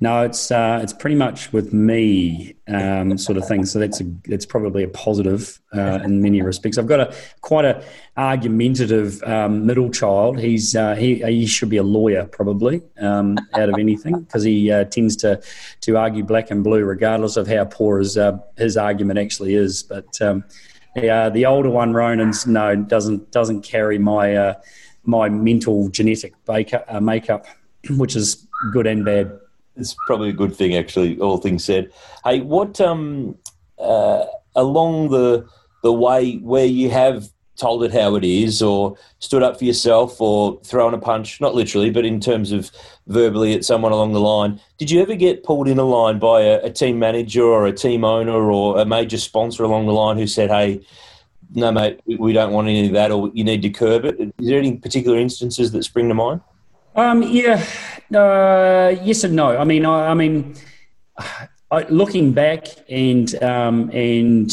[0.00, 3.64] No, it's uh, it's pretty much with me um, sort of thing.
[3.64, 6.78] So that's a, that's probably a positive uh, in many respects.
[6.78, 7.84] I've got a quite a
[8.16, 10.38] argumentative um, middle child.
[10.38, 14.70] He's uh, he he should be a lawyer probably um, out of anything because he
[14.70, 15.42] uh, tends to
[15.82, 19.82] to argue black and blue regardless of how poor his uh, his argument actually is.
[19.82, 20.44] But um,
[20.96, 24.54] yeah, the older one, Ronan's no doesn't doesn't carry my uh,
[25.04, 26.34] my mental genetic
[27.00, 27.46] makeup,
[27.90, 29.38] which is good and bad
[29.76, 31.18] it's probably a good thing, actually.
[31.18, 31.90] All things said.
[32.24, 33.36] Hey, what um,
[33.78, 35.46] uh, along the
[35.82, 40.20] the way where you have told it how it is, or stood up for yourself,
[40.20, 42.70] or thrown a punch, not literally, but in terms of
[43.06, 44.60] verbally at someone along the line.
[44.76, 47.72] Did you ever get pulled in a line by a, a team manager or a
[47.72, 50.84] team owner or a major sponsor along the line who said, "Hey"?
[51.56, 54.18] No, mate, we don't want any of that, or you need to curb it.
[54.18, 56.40] Is there any particular instances that spring to mind?
[56.94, 57.64] Um, yeah,
[58.14, 59.56] uh, yes and no.
[59.56, 60.54] I mean, I, I mean,
[61.70, 64.52] I, looking back and um, and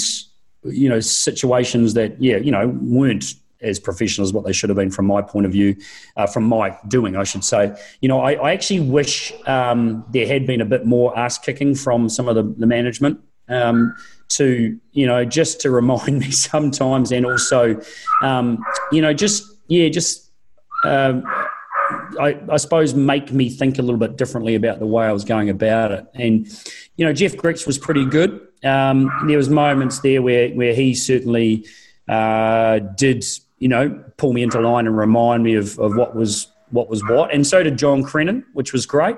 [0.63, 4.77] you know situations that yeah, you know, weren't as professional as what they should have
[4.77, 5.75] been from my point of view,
[6.17, 7.75] uh, from my doing, I should say.
[8.01, 11.75] You know, I, I actually wish um, there had been a bit more ass kicking
[11.75, 13.19] from some of the, the management.
[13.49, 13.95] Um,
[14.29, 17.79] to you know, just to remind me sometimes, and also,
[18.23, 20.31] um, you know, just yeah, just
[20.83, 21.23] um,
[22.21, 25.23] I, I, suppose, make me think a little bit differently about the way I was
[25.23, 26.05] going about it.
[26.13, 26.47] And,
[26.95, 28.47] you know, Jeff Grech was pretty good.
[28.63, 31.65] Um, there was moments there where, where he certainly
[32.07, 33.25] uh, did,
[33.57, 37.03] you know, pull me into line and remind me of, of what was what was
[37.03, 39.17] what, and so did John Crennan, which was great.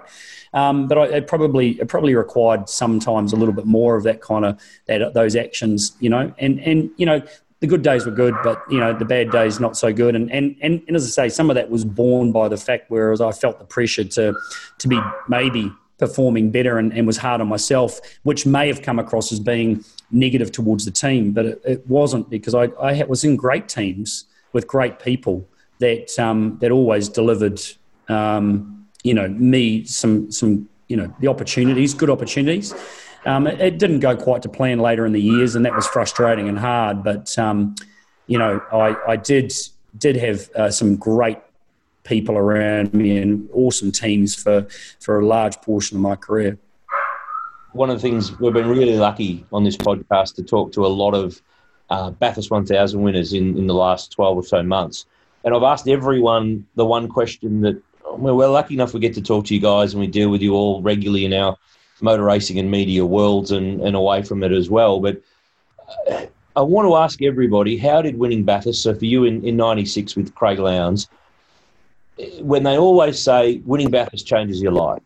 [0.53, 4.21] Um, but I, it probably it probably required sometimes a little bit more of that
[4.21, 6.33] kind of that those actions, you know.
[6.37, 7.21] And and you know
[7.63, 10.17] the good days were good, but you know the bad days not so good.
[10.17, 12.87] And and and, and as I say, some of that was born by the fact
[12.89, 14.35] whereas I felt the pressure to
[14.79, 14.99] to be
[15.29, 19.39] maybe performing better and, and was hard on myself, which may have come across as
[19.39, 23.69] being negative towards the team, but it, it wasn't because I, I was in great
[23.69, 25.47] teams with great people
[25.79, 27.61] that um, that always delivered,
[28.09, 32.73] um, you know, me some some you know the opportunities, good opportunities.
[33.25, 35.87] Um, it, it, didn't go quite to plan later in the years, and that was
[35.87, 37.03] frustrating and hard.
[37.03, 37.75] But um,
[38.27, 39.53] you know, I, I did
[39.97, 41.37] did have uh, some great
[42.03, 44.67] people around me and awesome teams for
[44.99, 46.57] for a large portion of my career.
[47.71, 50.87] One of the things we've been really lucky on this podcast to talk to a
[50.87, 51.41] lot of
[51.89, 55.05] uh, Bathurst 1000 winners in, in the last 12 or so months.
[55.43, 57.81] And I've asked everyone the one question that
[58.17, 60.41] well, we're lucky enough we get to talk to you guys and we deal with
[60.41, 61.57] you all regularly in our
[62.03, 64.99] motor racing and media worlds and, and away from it as well.
[64.99, 65.21] But
[66.11, 69.55] uh, I want to ask everybody how did winning Bathurst, so for you in, in
[69.57, 71.07] 96 with Craig Lowndes,
[72.41, 75.01] when they always say winning Bathurst changes your life,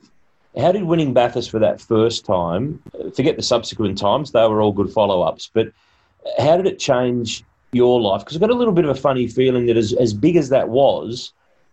[0.60, 2.82] how did winning Bathurst for that first time,
[3.16, 5.72] forget the subsequent times, they were all good follow ups, but
[6.40, 8.22] how did it change your life?
[8.22, 10.50] Because I've got a little bit of a funny feeling that as, as big as
[10.50, 11.32] that was,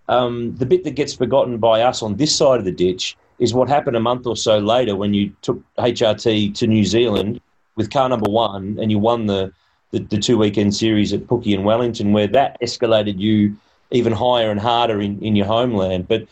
[0.09, 3.55] um, the bit that gets forgotten by us on this side of the ditch is
[3.55, 7.41] what happened a month or so later when you took HRT to New Zealand
[7.77, 9.53] with car number one and you won the,
[9.91, 13.57] the, the two weekend series at Pookie and Wellington, where that escalated you
[13.91, 16.09] even higher and harder in, in your homeland.
[16.09, 16.27] But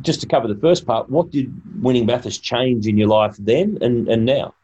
[0.00, 3.78] just to cover the first part, what did winning Bathurst change in your life then
[3.80, 4.54] and, and now?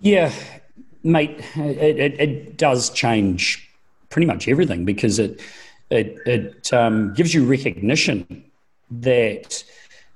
[0.00, 0.32] Yeah,
[1.02, 3.68] mate, it, it, it does change
[4.10, 5.40] pretty much everything because it
[5.90, 8.44] it, it um, gives you recognition
[8.90, 9.64] that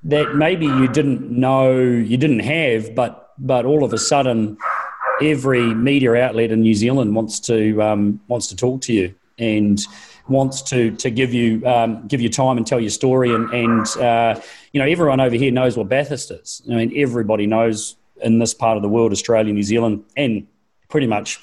[0.05, 4.57] that maybe you didn't know you didn't have, but but all of a sudden,
[5.23, 9.81] every media outlet in New Zealand wants to um, wants to talk to you and
[10.29, 13.87] wants to to give you um, give you time and tell your story and and
[13.99, 14.41] uh,
[14.73, 16.63] you know everyone over here knows what Bathurst is.
[16.71, 20.47] I mean everybody knows in this part of the world, Australia, New Zealand, and
[20.89, 21.39] pretty much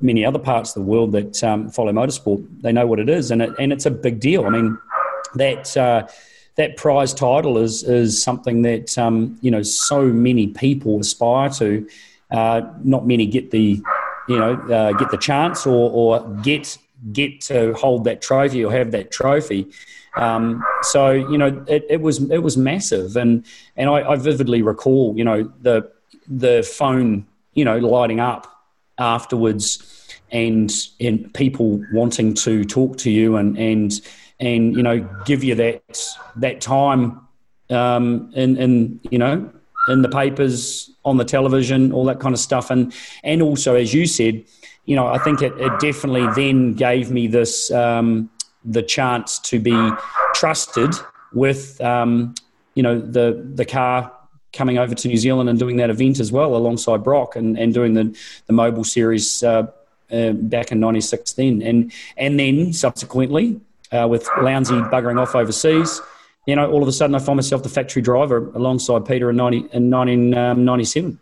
[0.00, 2.46] many other parts of the world that um, follow motorsport.
[2.62, 4.46] They know what it is, and it, and it's a big deal.
[4.46, 4.78] I mean
[5.36, 5.76] that.
[5.76, 6.06] Uh,
[6.56, 11.86] that prize title is is something that um, you know so many people aspire to.
[12.30, 13.80] Uh, not many get the
[14.28, 16.76] you know uh, get the chance or, or get
[17.12, 19.68] get to hold that trophy or have that trophy.
[20.16, 23.44] Um, so you know, it, it, was it was massive, and
[23.76, 25.90] and I, I, vividly recall you know the
[26.28, 28.46] the phone you know lighting up
[28.98, 34.00] afterwards, and and people wanting to talk to you and and
[34.44, 37.26] and you know give you that that time
[37.70, 39.50] um, in in you know
[39.88, 42.70] in the papers on the television all that kind of stuff.
[42.70, 44.44] And and also as you said
[44.86, 48.30] you know, I think it, it definitely then gave me this um,
[48.64, 49.90] the chance to be
[50.34, 50.90] trusted
[51.32, 52.34] with um,
[52.74, 54.12] you know the the car
[54.52, 57.72] coming over to New Zealand and doing that event as well alongside Brock and, and
[57.72, 58.04] doing the
[58.46, 59.66] the Mobil series uh,
[60.10, 63.60] uh, back in 1916 and and then subsequently
[63.94, 66.00] uh, with Lowndesy buggering off overseas
[66.46, 69.36] you know all of a sudden I find myself the factory driver alongside Peter in
[69.36, 71.18] 90 in 1997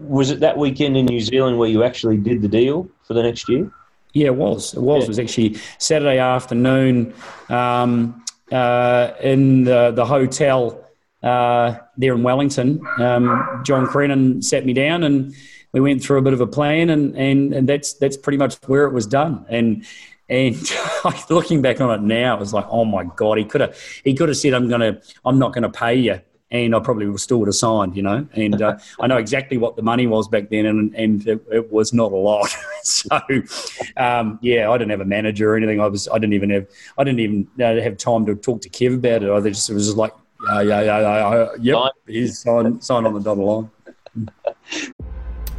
[0.00, 3.22] was it that weekend in New Zealand where you actually did the deal for the
[3.22, 3.70] next year?
[4.12, 4.74] Yeah, it was.
[4.74, 5.02] It was.
[5.02, 5.04] Yeah.
[5.04, 7.14] It was actually Saturday afternoon
[7.48, 10.84] um, uh, in the, the hotel
[11.22, 12.80] uh, there in Wellington.
[12.98, 15.34] Um, John Crennan sat me down and
[15.72, 18.56] we went through a bit of a plan, and, and, and that's that's pretty much
[18.66, 19.44] where it was done.
[19.50, 19.84] And
[20.28, 20.56] and
[21.30, 24.14] looking back on it now, it was like, oh my god, he could have he
[24.14, 27.48] could have said, I'm gonna I'm not gonna pay you and I probably still would
[27.48, 28.26] have signed, you know.
[28.32, 31.72] And uh, I know exactly what the money was back then, and, and it, it
[31.72, 32.48] was not a lot.
[32.82, 33.08] so,
[33.96, 35.80] um, yeah, I didn't have a manager or anything.
[35.80, 38.70] I was, I didn't even have, I didn't even uh, have time to talk to
[38.70, 39.30] Kev about it.
[39.30, 40.12] I just it was just like,
[40.46, 43.70] yeah, yeah, yeah, yeah, yep, he's signed, signed on the dotted line.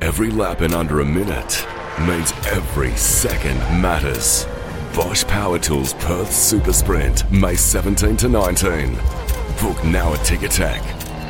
[0.02, 1.68] Every lap in under a minute
[2.08, 4.48] means every second matters.
[4.94, 8.96] Bosch Power Tools Perth Super Sprint, May 17 to 19.
[8.96, 10.82] Book now at Ticketek.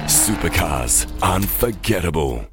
[0.06, 2.48] Supercars, unforgettable.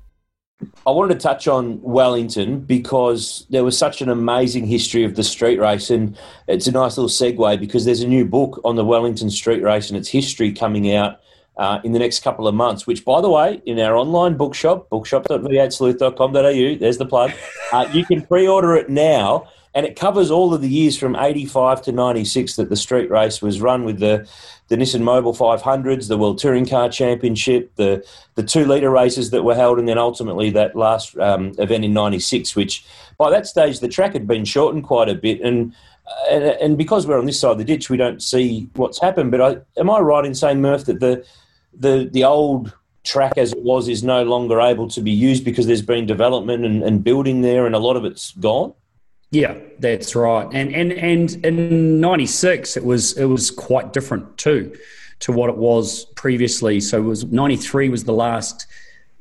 [0.87, 5.23] I wanted to touch on Wellington because there was such an amazing history of the
[5.23, 8.85] street race, and it's a nice little segue because there's a new book on the
[8.85, 11.21] Wellington street race and its history coming out
[11.57, 12.87] uh, in the next couple of months.
[12.87, 17.33] Which, by the way, in our online bookshop, bookshop.v8sleuth.com.au, there's the plug.
[17.73, 21.83] Uh, you can pre-order it now and it covers all of the years from 85
[21.83, 24.27] to 96 that the street race was run with the,
[24.69, 28.03] the Nissan Mobil 500s, the World Touring Car Championship, the,
[28.37, 31.93] the two litre races that were held, and then ultimately that last um, event in
[31.93, 32.87] 96, which
[33.19, 35.43] by that stage the track had been shortened quite a bit.
[35.43, 35.75] And,
[36.31, 39.31] and, and because we're on this side of the ditch, we don't see what's happened.
[39.31, 41.23] But I, am I right in saying, Murph, that the,
[41.75, 45.67] the, the old track as it was is no longer able to be used because
[45.67, 48.73] there's been development and, and building there and a lot of it's gone?
[49.31, 50.47] Yeah, that's right.
[50.53, 54.77] And and and in '96, it was it was quite different too,
[55.21, 56.81] to what it was previously.
[56.81, 58.67] So it was '93 was the last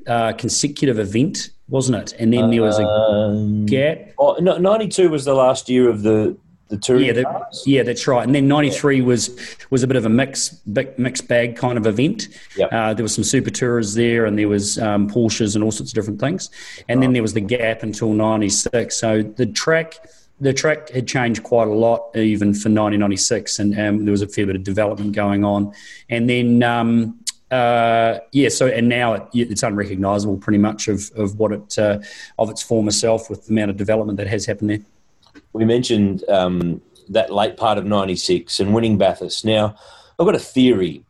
[0.07, 2.13] uh, consecutive event, wasn't it?
[2.19, 4.11] And then there was a um, gap.
[4.19, 8.07] Oh, no, '92 was the last year of the the touring yeah, the, yeah, that's
[8.07, 8.23] right.
[8.23, 11.85] And then '93 was was a bit of a mix big, mixed bag kind of
[11.85, 12.27] event.
[12.57, 12.69] Yep.
[12.71, 15.91] Uh, there was some super tours there, and there was um, Porsches and all sorts
[15.91, 16.49] of different things.
[16.89, 17.05] And right.
[17.05, 18.95] then there was the gap until '96.
[18.95, 19.99] So the track
[20.41, 24.27] the track had changed quite a lot even for 1996, and um, there was a
[24.27, 25.73] fair bit of development going on.
[26.09, 27.19] And then um,
[27.51, 31.99] uh, yeah, so and now it, it's unrecognisable pretty much of, of what it uh,
[32.39, 34.79] of its former self with the amount of development that has happened there
[35.55, 39.45] we mentioned um, that late part of 96 and winning Bathurst.
[39.45, 39.73] Now,
[40.19, 41.05] I've got a theory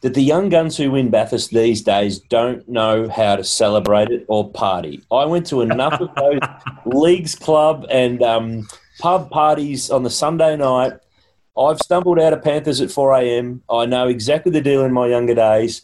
[0.00, 4.24] that the young guns who win Bathurst these days don't know how to celebrate it
[4.28, 5.04] or party.
[5.12, 6.40] I went to enough of those
[6.86, 8.66] leagues club and um,
[8.98, 10.94] pub parties on the Sunday night.
[11.56, 13.62] I've stumbled out of Panthers at 4 a.m.
[13.68, 15.82] I know exactly the deal in my younger days.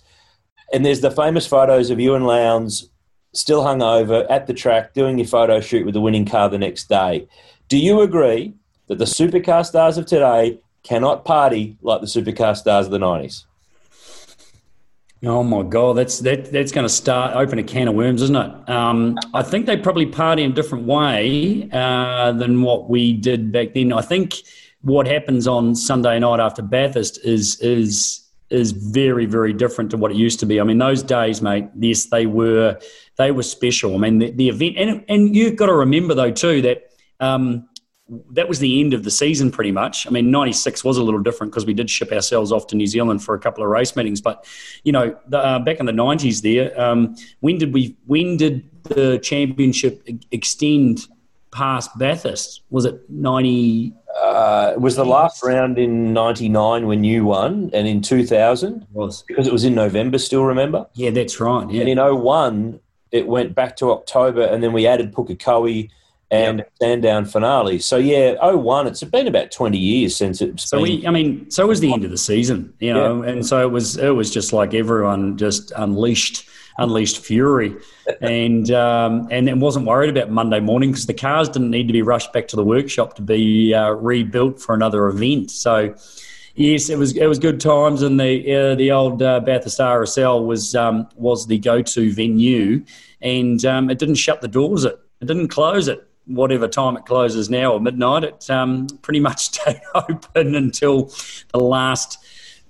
[0.73, 2.88] And there's the famous photos of you and Lowndes
[3.35, 6.57] still hung over at the track doing your photo shoot with the winning car the
[6.57, 7.29] next day.
[7.68, 8.54] Do you agree
[8.87, 13.44] that the supercar stars of today cannot party like the supercar stars of the 90s?
[15.24, 18.37] Oh my god, that's that that's going to start open a can of worms, isn't
[18.37, 18.70] it?
[18.70, 23.50] Um, I think they probably party in a different way uh, than what we did
[23.50, 23.92] back then.
[23.92, 24.37] I think
[24.83, 30.12] what happens on Sunday night after Bathurst is is is very very different to what
[30.12, 30.61] it used to be.
[30.61, 31.68] I mean, those days, mate.
[31.76, 32.78] Yes, they were
[33.16, 33.96] they were special.
[33.96, 36.88] I mean, the, the event, and and you've got to remember though too that
[37.20, 37.68] um,
[38.31, 40.07] that was the end of the season pretty much.
[40.07, 42.87] I mean, 96 was a little different because we did ship ourselves off to New
[42.87, 44.20] Zealand for a couple of race meetings.
[44.20, 44.46] But,
[44.83, 48.68] you know, the, uh, back in the 90s there, um, when did we, when did
[48.85, 51.07] the championship extend
[51.50, 52.62] past Bathurst?
[52.70, 53.92] Was it 90?
[54.22, 58.88] Uh, it was the last round in 99 when you won and in 2000 it
[58.92, 62.81] was because it was in November still remember yeah that's right yeah and in 01
[63.12, 65.88] it went back to October and then we added Pukekohe
[66.31, 67.01] and yep.
[67.01, 67.79] down finale.
[67.79, 70.83] So yeah, 01, it's been about 20 years since it's so been...
[70.83, 73.31] we I mean, so was the end of the season, you know, yeah.
[73.31, 77.75] and so it was it was just like everyone just unleashed unleashed fury
[78.21, 82.03] and um, and wasn't worried about Monday morning because the cars didn't need to be
[82.03, 85.51] rushed back to the workshop to be uh, rebuilt for another event.
[85.51, 85.95] So
[86.55, 90.47] yes, it was it was good times, and the uh, the old uh, Bathurst RSL
[90.47, 92.85] was um, was the go to venue,
[93.23, 94.85] and um, it didn't shut the doors.
[94.85, 99.21] It it didn't close it whatever time it closes now or midnight, it um, pretty
[99.21, 101.12] much stayed open until
[101.53, 102.19] the last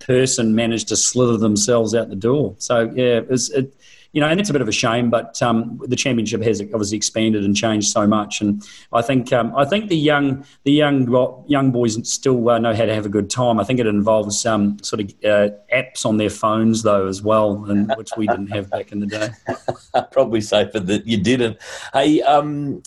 [0.00, 2.54] person managed to slither themselves out the door.
[2.58, 3.74] So yeah, it it,
[4.12, 6.96] you know, and it's a bit of a shame, but um, the championship has obviously
[6.96, 11.44] expanded and changed so much, and I think um, I think the young the young
[11.46, 13.60] young boys still uh, know how to have a good time.
[13.60, 17.66] I think it involves um, sort of uh, apps on their phones though as well,
[17.66, 19.28] and which we didn't have back in the day.
[20.10, 21.58] Probably safer that you didn't.
[21.92, 22.82] Hey, um,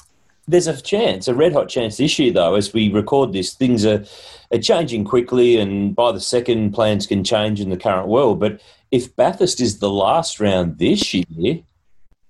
[0.52, 3.86] there's a chance, a red hot chance this year, though, as we record this, things
[3.86, 4.04] are,
[4.52, 8.40] are changing quickly, and by the second, plans can change in the current world.
[8.40, 8.62] But
[8.92, 11.62] if Bathurst is the last round this year,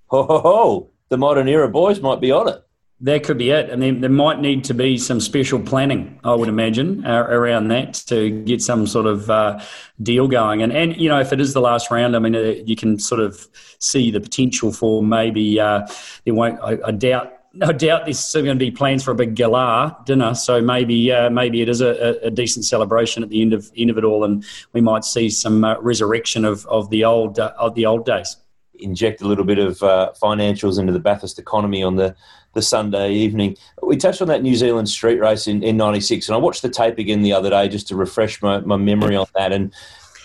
[0.08, 2.64] ho ho ho, the modern era boys might be on it.
[3.04, 3.72] That could be it.
[3.72, 7.96] And there might need to be some special planning, I would imagine, uh, around that
[8.08, 9.60] to get some sort of uh,
[10.04, 10.62] deal going.
[10.62, 13.00] And, and, you know, if it is the last round, I mean, uh, you can
[13.00, 13.48] sort of
[13.80, 15.88] see the potential for maybe uh,
[16.26, 19.36] there won't, I, I doubt no doubt there's going to be plans for a big
[19.36, 20.34] gala dinner.
[20.34, 23.90] So maybe uh, maybe it is a, a, decent celebration at the end of end
[23.90, 27.54] of it all, and we might see some uh, resurrection of, of the old uh,
[27.58, 28.38] of the old days.
[28.80, 32.16] Inject a little bit of uh, financials into the Bathurst economy on the
[32.54, 33.56] the Sunday evening.
[33.82, 36.70] We touched on that New Zealand street race in, in 96, and I watched the
[36.70, 39.54] tape again the other day just to refresh my, my memory on that.
[39.54, 39.74] And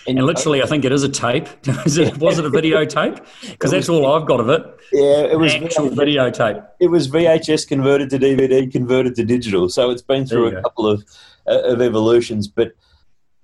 [0.07, 1.47] and, and literally, I think it is a tape.
[1.83, 3.25] was, it, a videotape?
[3.51, 4.63] Because that's all I've got of it.
[4.91, 6.65] Yeah, it was actual videotape.
[6.79, 9.69] It was VHS converted to DVD, converted to digital.
[9.69, 10.61] So it's been through a go.
[10.61, 11.03] couple of
[11.47, 12.73] uh, of evolutions, but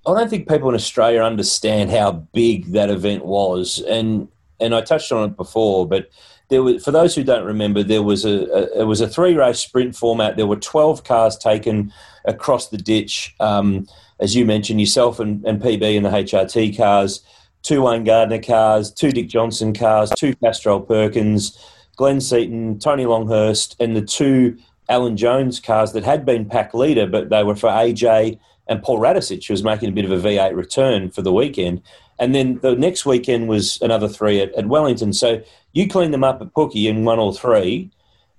[0.06, 3.82] I don't think people in Australia understand how big that event was.
[3.88, 4.28] And
[4.60, 6.10] and I touched on it before, but
[6.54, 9.34] there was, for those who don't remember, there was a, a it was a three
[9.34, 10.38] race sprint format.
[10.38, 11.92] There were twelve cars taken
[12.26, 13.34] across the ditch.
[13.40, 13.88] Um,
[14.20, 17.22] as you mentioned, yourself and, and PB in the HRT cars,
[17.64, 21.58] two Wayne Gardner cars, two Dick Johnson cars, two Castrol Perkins,
[21.96, 24.56] Glenn Seaton, Tony Longhurst, and the two
[24.90, 28.38] Alan Jones cars that had been pack leader, but they were for AJ
[28.68, 31.82] and Paul Radisich, who was making a bit of a V8 return for the weekend.
[32.20, 35.14] And then the next weekend was another three at, at Wellington.
[35.14, 35.42] So
[35.74, 37.92] you cleaned them up at Pookie all three.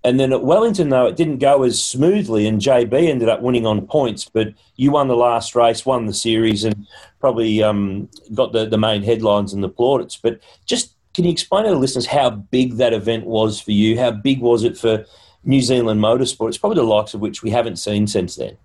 [0.05, 3.67] And then at Wellington, though, it didn't go as smoothly, and JB ended up winning
[3.67, 4.29] on points.
[4.29, 6.87] But you won the last race, won the series, and
[7.21, 10.19] probably um, got the, the main headlines and the plaudits.
[10.19, 13.99] But just can you explain to the listeners how big that event was for you?
[13.99, 15.07] How big was it for
[15.45, 16.49] New Zealand motorsport?
[16.49, 18.59] It's probably the likes of which we haven't seen since then.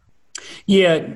[0.65, 1.07] Yeah,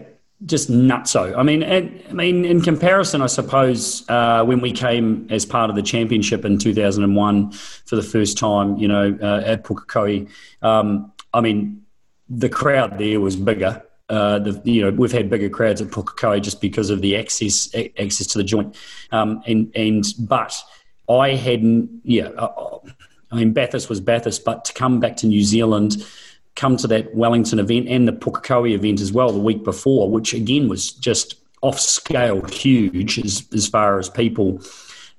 [0.46, 1.36] just nutso.
[1.38, 5.70] I mean, and, I mean, in comparison, I suppose uh, when we came as part
[5.70, 10.30] of the championship in 2001 for the first time, you know, uh, at Pukekohe,
[10.62, 11.84] um, I mean,
[12.30, 13.82] the crowd there was bigger.
[14.10, 17.74] Uh, the, you know, we've had bigger crowds at Pukekohe just because of the access
[17.98, 18.76] access to the joint,
[19.12, 20.62] um, and and but
[21.10, 22.02] I hadn't.
[22.04, 22.80] Yeah, uh,
[23.32, 26.06] I mean, Bathurst was Bathurst, but to come back to New Zealand
[26.56, 30.34] come to that Wellington event and the Pukekohe event as well the week before, which
[30.34, 34.62] again was just off scale huge as, as far as people,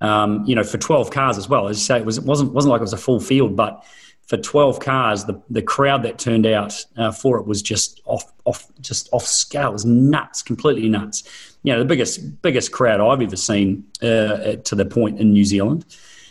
[0.01, 1.69] um, you know, for 12 cars as well.
[1.69, 3.85] As you say, it, was, it wasn't, wasn't like it was a full field, but
[4.27, 8.33] for 12 cars, the, the crowd that turned out uh, for it was just off,
[8.45, 9.71] off, just off scale.
[9.71, 11.25] It was nuts, completely nuts.
[11.63, 15.45] You know, the biggest, biggest crowd I've ever seen uh, to the point in New
[15.45, 15.85] Zealand.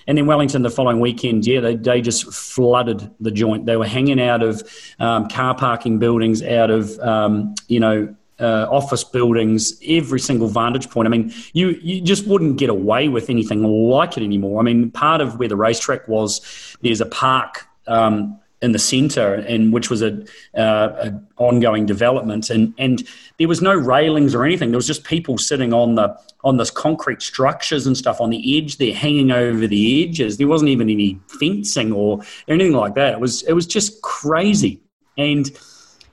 [0.08, 3.66] And then Wellington the following weekend, yeah, they, they just flooded the joint.
[3.66, 4.64] They were hanging out of
[5.00, 10.90] um, car parking buildings, out of, um, you know, uh, office buildings, every single vantage
[10.90, 11.08] point.
[11.08, 14.60] I mean, you you just wouldn't get away with anything like it anymore.
[14.60, 19.36] I mean, part of where the racetrack was, there's a park um, in the centre,
[19.36, 20.24] and which was a,
[20.58, 23.04] uh, a, ongoing development, and and
[23.38, 24.72] there was no railings or anything.
[24.72, 28.58] There was just people sitting on the on this concrete structures and stuff on the
[28.58, 28.78] edge.
[28.78, 30.38] They're hanging over the edges.
[30.38, 33.14] There wasn't even any fencing or anything like that.
[33.14, 34.82] It was it was just crazy,
[35.18, 35.52] and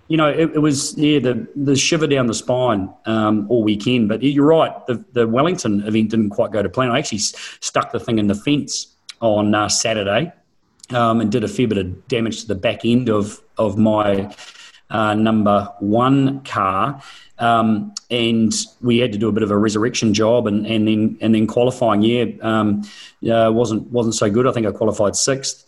[0.08, 4.08] you know it, it was yeah the the shiver down the spine um, all weekend.
[4.08, 6.90] But you're right, the the Wellington event didn't quite go to plan.
[6.90, 8.88] I actually stuck the thing in the fence
[9.20, 10.32] on uh, Saturday
[10.92, 14.34] um, and did a fair bit of damage to the back end of of my
[14.90, 17.02] uh, number one car.
[17.38, 21.18] Um, and we had to do a bit of a resurrection job, and, and then
[21.20, 22.82] and then qualifying, yeah, um,
[23.30, 24.46] uh, wasn't wasn't so good.
[24.46, 25.64] I think I qualified sixth,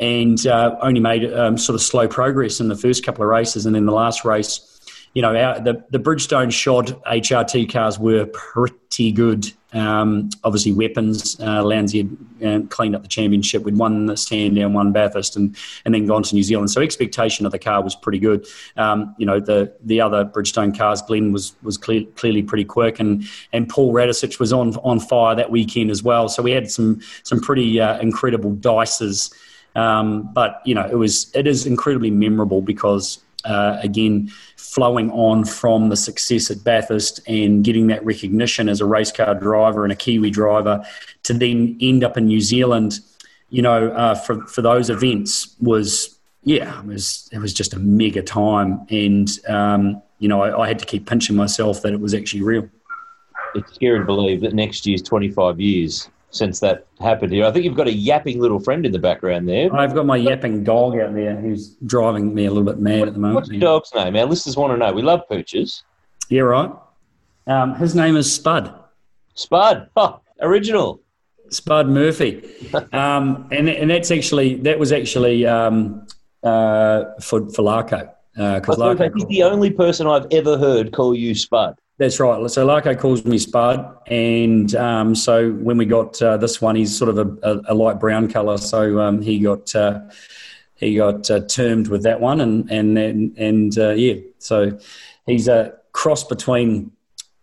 [0.00, 3.66] and uh, only made um, sort of slow progress in the first couple of races,
[3.66, 4.68] and then the last race
[5.14, 9.52] you know, our, the, the Bridgestone shod HRT cars were pretty good.
[9.72, 11.40] Um, obviously, weapons.
[11.40, 13.62] Uh, had uh, cleaned up the championship.
[13.62, 16.70] We'd won the Sandown, won Bathurst, and, and then gone to New Zealand.
[16.70, 18.46] So expectation of the car was pretty good.
[18.76, 23.00] Um, you know, the the other Bridgestone cars, Glenn was was clear, clearly pretty quick,
[23.00, 26.28] and and Paul Radisich was on on fire that weekend as well.
[26.28, 29.32] So we had some some pretty uh, incredible dices.
[29.74, 34.30] Um, but you know, it was it is incredibly memorable because uh, again,
[34.72, 39.34] flowing on from the success at Bathurst and getting that recognition as a race car
[39.34, 40.82] driver and a Kiwi driver
[41.24, 43.00] to then end up in New Zealand,
[43.50, 47.78] you know, uh, for, for those events was, yeah, it was, it was just a
[47.78, 48.86] mega time.
[48.88, 52.42] And, um, you know, I, I had to keep pinching myself that it was actually
[52.42, 52.66] real.
[53.54, 57.44] It's scary to believe that next year's 25 years since that happened here.
[57.44, 59.74] I think you've got a yapping little friend in the background there.
[59.74, 63.08] I've got my yapping dog out there who's driving me a little bit mad what,
[63.08, 63.34] at the moment.
[63.36, 64.16] What's your dog's name?
[64.16, 64.92] Our listeners want to know.
[64.92, 65.82] We love pooches.
[66.30, 66.72] Yeah, right.
[67.46, 68.74] Um, his name is Spud.
[69.34, 69.90] Spud.
[69.94, 71.02] Oh, original.
[71.50, 72.50] Spud Murphy.
[72.92, 76.06] um, and, and that's actually, that was actually um,
[76.42, 78.10] uh, for, for Larko.
[78.34, 81.78] Because uh, he's the only person I've ever heard call you Spud.
[81.98, 82.50] That's right.
[82.50, 86.96] So Larko calls me Spud, and um, so when we got uh, this one, he's
[86.96, 88.56] sort of a, a, a light brown colour.
[88.56, 90.00] So um, he got uh,
[90.74, 94.78] he got uh, termed with that one, and and and, and uh, yeah, so
[95.26, 96.92] he's a cross between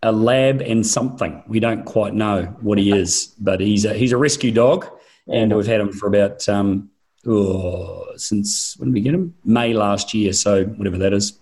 [0.02, 1.42] a lab and something.
[1.46, 4.86] We don't quite know what he is, but he's a, he's a rescue dog,
[5.28, 6.90] and we've had him for about um,
[7.26, 9.34] oh, since when did we get him?
[9.44, 10.32] May last year.
[10.32, 11.38] So whatever that is,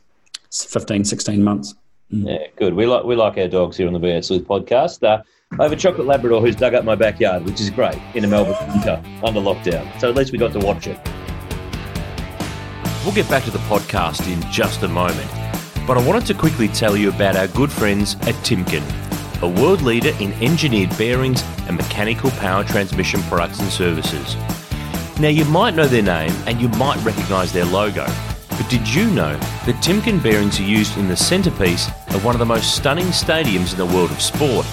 [0.52, 1.74] 15, 16 months.
[2.12, 2.26] Mm.
[2.26, 2.74] Yeah, good.
[2.74, 5.02] We like we like our dogs here on the V8 Sleuth podcast.
[5.02, 5.22] Uh,
[5.58, 8.28] I have a chocolate Labrador who's dug up my backyard, which is great in a
[8.28, 10.00] Melbourne winter under lockdown.
[10.00, 10.98] So at least we got to watch it.
[13.04, 15.30] We'll get back to the podcast in just a moment,
[15.86, 18.82] but I wanted to quickly tell you about our good friends at Timken,
[19.42, 24.36] a world leader in engineered bearings and mechanical power transmission products and services.
[25.18, 28.06] Now, you might know their name and you might recognise their logo,
[28.68, 32.44] did you know that Timken bearings are used in the centrepiece of one of the
[32.44, 34.66] most stunning stadiums in the world of sport?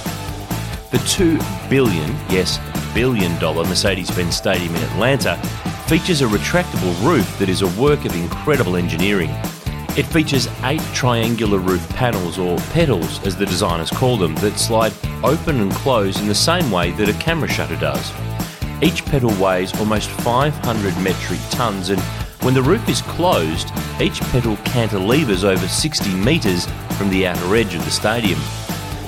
[0.91, 1.39] The 2
[1.69, 2.59] billion, yes,
[2.93, 5.37] billion dollar Mercedes Benz Stadium in Atlanta
[5.87, 9.29] features a retractable roof that is a work of incredible engineering.
[9.97, 14.91] It features eight triangular roof panels, or petals as the designers call them, that slide
[15.23, 18.11] open and close in the same way that a camera shutter does.
[18.83, 24.55] Each petal weighs almost 500 metric tonnes, and when the roof is closed, each petal
[24.57, 26.67] cantilevers over 60 metres
[26.97, 28.39] from the outer edge of the stadium.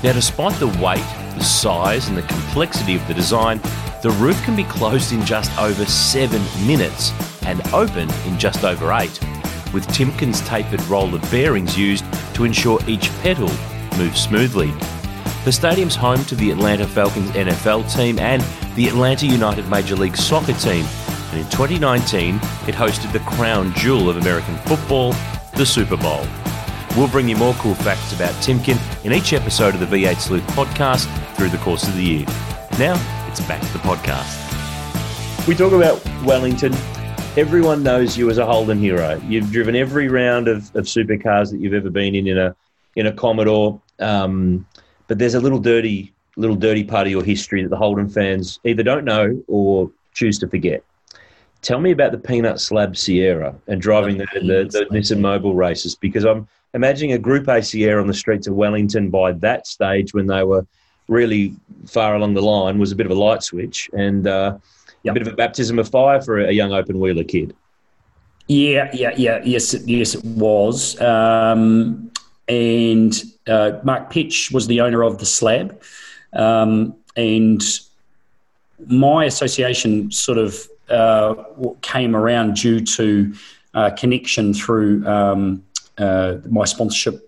[0.04, 1.06] Now, despite the weight,
[1.38, 3.60] the size, and the complexity of the design,
[4.04, 7.12] the roof can be closed in just over seven minutes
[7.46, 9.20] and open in just over eight,
[9.74, 13.50] with Timken's tapered roller bearings used to ensure each petal
[13.98, 14.72] moves smoothly.
[15.46, 18.44] The stadium's home to the Atlanta Falcons NFL team and
[18.76, 20.86] the Atlanta United Major League Soccer team,
[21.32, 25.14] and in 2019 it hosted the crown jewel of American football,
[25.56, 26.26] the Super Bowl.
[26.96, 30.48] We'll bring you more cool facts about Timken in each episode of the V8 Sleuth
[30.48, 31.06] podcast
[31.36, 32.26] through the course of the year.
[32.80, 32.96] Now,
[33.28, 35.48] it's back to the podcast.
[35.48, 36.74] We talk about Wellington.
[37.38, 39.22] Everyone knows you as a Holden hero.
[39.28, 42.56] You've driven every round of, of supercars that you've ever been in in a
[42.96, 43.80] in a Commodore.
[44.00, 44.66] Um,
[45.08, 48.60] but there's a little dirty little dirty part of your history that the Holden fans
[48.64, 50.84] either don't know or choose to forget.
[51.62, 55.96] Tell me about the Peanut Slab Sierra and driving the, the, the Nissan Mobil races
[55.96, 60.14] because I'm imagining a Group A Sierra on the streets of Wellington by that stage
[60.14, 60.66] when they were
[61.08, 61.56] really
[61.86, 64.58] far along the line was a bit of a light switch and uh,
[65.04, 65.14] yep.
[65.14, 67.56] a bit of a baptism of fire for a young open wheeler kid.
[68.48, 71.00] Yeah, yeah, yeah, yes, yes, it was.
[71.02, 72.12] Um,
[72.48, 73.14] and
[73.48, 75.82] uh, Mark Petch was the owner of the slab,
[76.32, 77.62] um, and
[78.86, 81.36] my association sort of uh,
[81.82, 83.34] came around due to
[83.74, 85.64] uh, connection through um,
[85.98, 87.24] uh, my sponsorship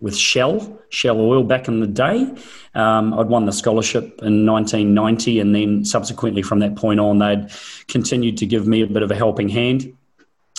[0.00, 2.26] with Shell, Shell Oil back in the day.
[2.74, 7.50] Um, I'd won the scholarship in 1990, and then subsequently from that point on, they'd
[7.88, 9.92] continued to give me a bit of a helping hand.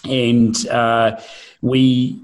[0.08, 1.20] And uh,
[1.62, 2.20] we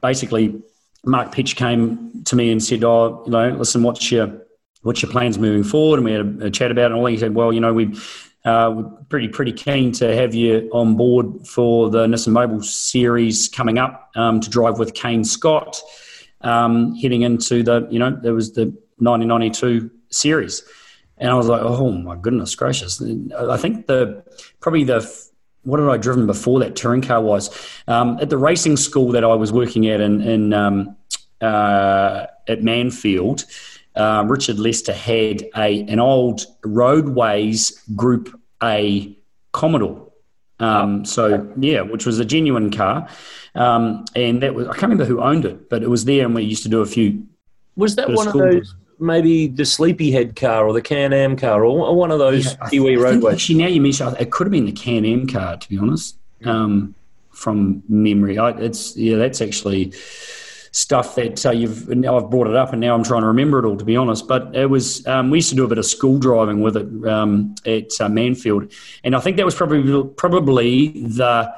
[0.00, 0.62] basically
[1.04, 4.42] Mark Petch came to me and said, "Oh, you know, listen, what's your
[4.82, 6.86] what's your plans moving forward?" And we had a, a chat about it.
[6.86, 7.96] And all he said, "Well, you know, we
[8.46, 13.48] uh, we're pretty pretty keen to have you on board for the Nissan Mobil series
[13.48, 15.82] coming up um, to drive with Kayne Scott,
[16.42, 18.66] um, heading into the you know there was the
[18.98, 20.62] 1992 series."
[21.18, 23.02] And I was like, "Oh my goodness gracious!"
[23.36, 24.24] I think the
[24.60, 25.26] probably the
[25.64, 27.50] what had I driven before that touring car was
[27.88, 30.96] um, at the racing school that I was working at in, in um,
[31.40, 33.44] uh, at Manfield.
[33.96, 39.16] Uh, Richard Lester had a an old Roadways Group A
[39.52, 40.02] Commodore.
[40.58, 43.08] Um, so yeah, which was a genuine car,
[43.54, 46.34] um, and that was I can't remember who owned it, but it was there, and
[46.34, 47.26] we used to do a few.
[47.76, 48.74] Was that one of those?
[48.98, 52.96] maybe the Sleepyhead car or the Can Am car or one of those yeah, Kiwi
[52.96, 53.34] roadways.
[53.34, 56.16] Actually, now you mention it could have been the Can Am car, to be honest,
[56.44, 56.94] um,
[57.30, 58.38] from memory.
[58.38, 59.92] I, it's yeah, that's actually
[60.76, 63.58] stuff that uh, you've now I've brought it up and now I'm trying to remember
[63.58, 64.28] it all to be honest.
[64.28, 67.08] But it was um, we used to do a bit of school driving with it
[67.08, 68.72] um, at uh, Manfield,
[69.02, 71.52] and I think that was probably probably the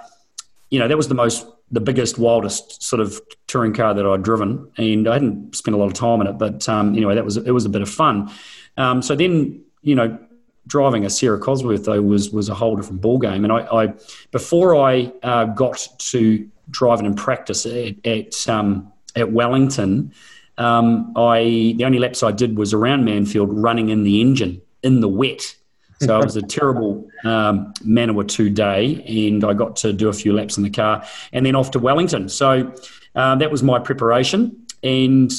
[0.70, 4.22] you know that was the most the biggest, wildest sort of touring car that I'd
[4.22, 6.38] driven, and I hadn't spent a lot of time in it.
[6.38, 8.30] But um, anyway, that was it was a bit of fun.
[8.76, 10.18] Um, so then, you know,
[10.66, 13.44] driving a Sierra Cosworth though was was a whole different ball game.
[13.44, 13.94] And I, I
[14.30, 20.12] before I uh, got to driving and practice at at, um, at Wellington,
[20.56, 25.00] um, I the only laps I did was around Manfield, running in the engine in
[25.00, 25.54] the wet.
[26.00, 30.32] So it was a terrible um, Manawatu day, and I got to do a few
[30.32, 32.28] laps in the car and then off to Wellington.
[32.28, 32.72] So
[33.16, 34.64] uh, that was my preparation.
[34.84, 35.32] And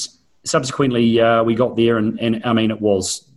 [0.44, 3.30] subsequently, uh, we got there, and, and I mean, it was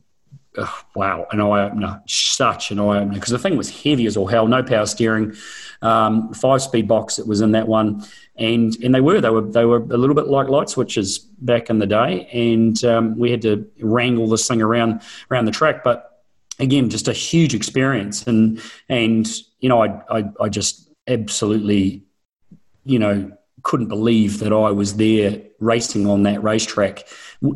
[0.58, 4.16] uh, wow, an eye opener, such an eye opener because the thing was heavy as
[4.16, 5.34] all hell, no power steering,
[5.80, 8.04] um, five speed box that was in that one,
[8.42, 11.70] and and they were they were they were a little bit like light switches back
[11.70, 15.84] in the day, and um, we had to wrangle this thing around around the track,
[15.84, 16.24] but
[16.58, 18.26] again, just a huge experience.
[18.26, 19.28] And and
[19.60, 22.02] you know, I I, I just absolutely,
[22.84, 23.30] you know,
[23.62, 27.06] couldn't believe that I was there racing on that racetrack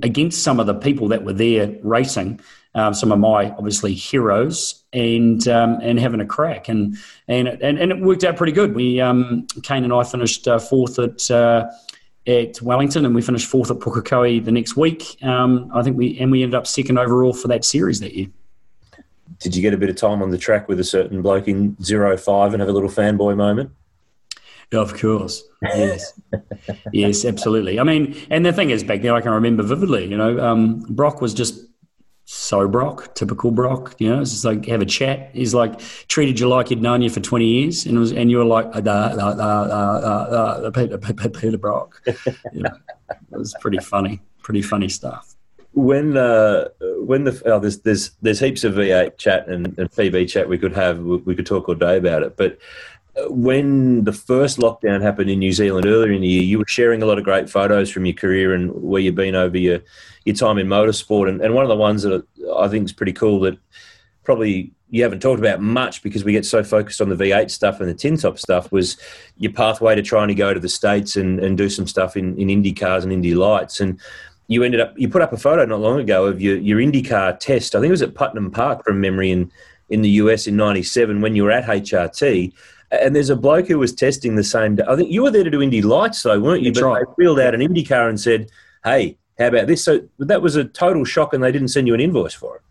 [0.03, 2.41] against some of the people that were there racing.
[2.77, 6.97] Um, some of my obviously heroes and um, and having a crack and
[7.27, 8.75] and and, and it worked out pretty good.
[8.75, 11.71] We um, Kayne and I finished uh, fourth at uh,
[12.27, 15.17] at Wellington and we finished fourth at Pukekohe the next week.
[15.23, 18.27] Um, I think we and we ended up second overall for that series that year.
[19.41, 21.83] did you get a bit of time on the track with a certain bloke in
[21.83, 23.71] zero five and have a little fanboy moment?
[24.73, 26.21] Of course, yes,
[26.93, 27.79] yes, absolutely.
[27.79, 30.07] I mean, and the thing is, back then I can remember vividly.
[30.07, 31.61] You know, um, Brock was just
[32.47, 33.97] so Brock, typical Brock.
[33.99, 35.31] You know, it's just like have a chat.
[35.33, 38.39] He's like treated you like he'd known you for twenty years, and was and you
[38.39, 40.99] were like uh, uh, uh, uh, Peter,
[41.31, 42.03] Peter Brock.
[42.53, 42.77] You know,
[43.11, 45.35] it was pretty funny, pretty funny stuff.
[45.73, 46.69] When uh,
[47.01, 50.57] when the oh, there's there's there's heaps of V8 chat and, and PB chat we
[50.57, 52.59] could have we, we could talk all day about it, but
[53.29, 57.03] when the first lockdown happened in New Zealand earlier in the year, you were sharing
[57.03, 59.81] a lot of great photos from your career and where you've been over your,
[60.25, 61.29] your time in motorsport.
[61.29, 62.25] And, and one of the ones that
[62.57, 63.59] I think is pretty cool that
[64.23, 67.81] probably you haven't talked about much because we get so focused on the V8 stuff
[67.81, 68.97] and the tin top stuff was
[69.39, 72.39] your pathway to trying to go to the States and, and do some stuff in,
[72.39, 73.81] in Indy cars and Indy lights.
[73.81, 73.99] And
[74.49, 77.41] you ended up, you put up a photo not long ago of your, your IndyCar
[77.41, 77.75] test.
[77.75, 79.51] I think it was at Putnam Park from memory in,
[79.89, 82.53] in the US in 97 when you were at HRT
[82.91, 84.85] and there's a bloke who was testing the same day.
[84.89, 86.71] I think you were there to do Indy Lights, though, weren't you?
[86.71, 87.05] That's but right.
[87.07, 88.51] they wheeled out an Indy car and said,
[88.85, 91.95] "Hey, how about this?" So that was a total shock, and they didn't send you
[91.95, 92.63] an invoice for it.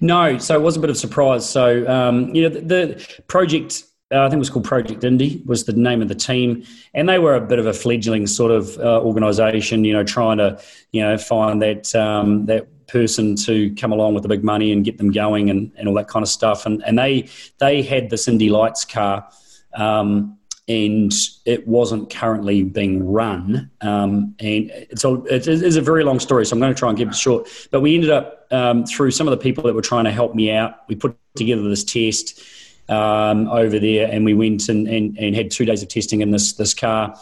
[0.00, 1.48] No, so it was a bit of a surprise.
[1.48, 3.84] So um, you know, the, the project.
[4.12, 6.62] Uh, I think it was called Project Indy was the name of the team,
[6.92, 9.84] and they were a bit of a fledgling sort of uh, organisation.
[9.84, 10.60] You know, trying to
[10.92, 14.84] you know find that um, that person to come along with the big money and
[14.84, 16.66] get them going and, and all that kind of stuff.
[16.66, 19.26] And and they they had this Indy Lights car
[19.74, 21.12] um, and
[21.44, 23.70] it wasn't currently being run.
[23.82, 26.96] Um, and so it is a very long story, so I'm going to try and
[26.96, 27.48] keep it short.
[27.70, 30.34] But we ended up um, through some of the people that were trying to help
[30.34, 30.88] me out.
[30.88, 32.42] We put together this test
[32.88, 36.30] um, over there, and we went and, and, and, had two days of testing in
[36.30, 37.14] this this car.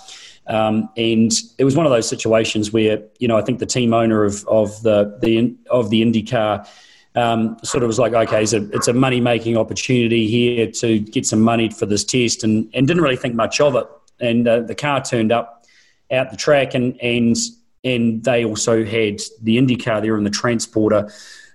[0.46, 3.92] Um, and it was one of those situations where you know I think the team
[3.92, 6.68] owner of of the the of the IndyCar
[7.14, 11.40] um, sort of was like, okay, it's a money making opportunity here to get some
[11.40, 13.86] money for this test, and, and didn't really think much of it.
[14.20, 15.66] And uh, the car turned up
[16.10, 17.36] out the track, and and
[17.84, 21.10] and they also had the Indy car there in the transporter.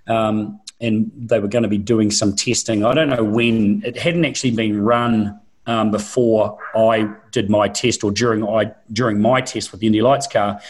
[0.07, 2.85] Um, and they were going to be doing some testing.
[2.85, 8.03] I don't know when it hadn't actually been run um, before I did my test
[8.03, 10.61] or during I during my test with the Indy Lights car,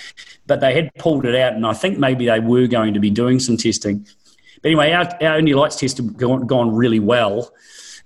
[0.48, 3.10] but they had pulled it out, and I think maybe they were going to be
[3.10, 4.08] doing some testing.
[4.68, 7.51] Anyway, our, our Lights test had gone, gone really well.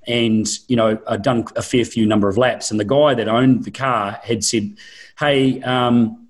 [0.08, 2.72] And, you know, I'd done a fair few number of laps.
[2.72, 4.78] And the guy that owned the car had said,
[5.20, 6.28] hey, um,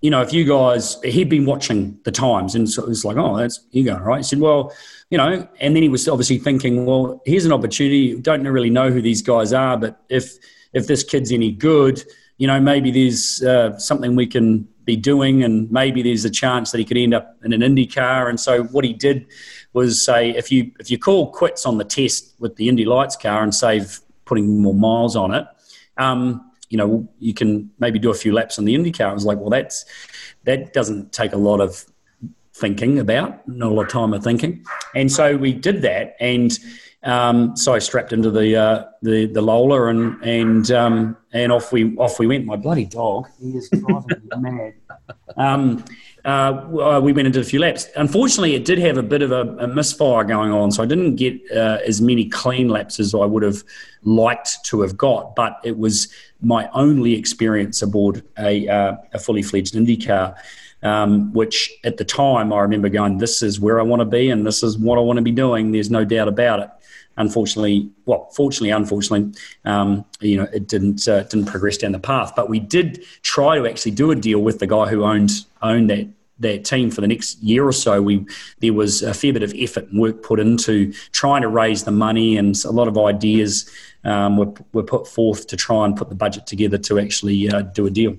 [0.00, 2.54] you know, if you guys, he'd been watching the times.
[2.54, 4.18] And so it was like, oh, that's, you going, right?
[4.18, 4.72] He said, well,
[5.10, 8.14] you know, and then he was obviously thinking, well, here's an opportunity.
[8.20, 10.34] Don't really know who these guys are, but if,
[10.72, 12.04] if this kid's any good,
[12.36, 16.72] you know, maybe there's uh, something we can be doing, and maybe there's a chance
[16.72, 18.28] that he could end up in an Indy car.
[18.28, 19.26] And so what he did
[19.74, 23.16] was say, if you if you call quits on the test with the Indy Lights
[23.16, 25.46] car and save putting more miles on it,
[25.98, 29.10] um, you know, you can maybe do a few laps on the Indy car.
[29.10, 29.84] I was like, well, that's
[30.44, 31.84] that doesn't take a lot of
[32.54, 34.64] thinking about, not a lot of time of thinking.
[34.94, 36.56] And so we did that, and
[37.02, 41.72] um, so I strapped into the uh, the the Lola and and um, and off
[41.72, 42.46] we off we went.
[42.46, 44.74] My bloody dog, he is driving me mad.
[46.24, 47.88] Um, uh, we went into a few laps.
[47.96, 51.16] Unfortunately, it did have a bit of a, a misfire going on, so I didn't
[51.16, 53.62] get uh, as many clean laps as I would have
[54.04, 55.36] liked to have got.
[55.36, 56.08] But it was
[56.40, 60.36] my only experience aboard a, uh, a fully fledged IndyCar.
[60.82, 64.28] Um, which at the time I remember going, this is where I want to be
[64.28, 65.72] and this is what I want to be doing.
[65.72, 66.68] There's no doubt about it
[67.16, 69.32] unfortunately, well, fortunately, unfortunately,
[69.64, 72.32] um, you know, it didn't uh, didn't progress down the path.
[72.34, 75.30] But we did try to actually do a deal with the guy who owned
[75.62, 76.08] owned that
[76.40, 78.02] that team for the next year or so.
[78.02, 78.26] We
[78.60, 81.92] there was a fair bit of effort and work put into trying to raise the
[81.92, 83.70] money, and a lot of ideas
[84.04, 87.62] um, were were put forth to try and put the budget together to actually uh,
[87.62, 88.16] do a deal.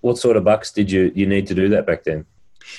[0.00, 2.26] What sort of bucks did you you need to do that back then?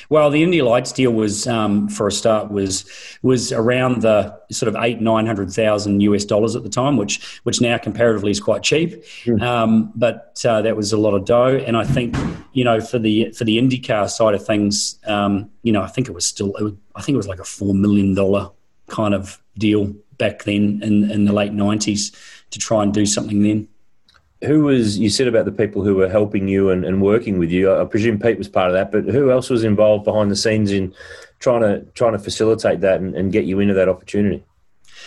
[0.10, 2.90] Well, the Indy Lights deal was, um, for a start, was
[3.22, 7.40] was around the sort of eight nine hundred thousand US dollars at the time, which
[7.44, 9.04] which now comparatively is quite cheap.
[9.26, 9.42] Mm.
[9.42, 12.16] Um, but uh, that was a lot of dough, and I think
[12.54, 16.08] you know for the for the IndyCar side of things, um, you know, I think
[16.08, 18.50] it was still, it was, I think it was like a four million dollar
[18.88, 22.12] kind of deal back then in in the late nineties
[22.52, 23.68] to try and do something then
[24.44, 27.52] who was you said about the people who were helping you and, and, working with
[27.52, 27.74] you?
[27.74, 30.72] I presume Pete was part of that, but who else was involved behind the scenes
[30.72, 30.94] in
[31.40, 34.44] trying to trying to facilitate that and, and get you into that opportunity?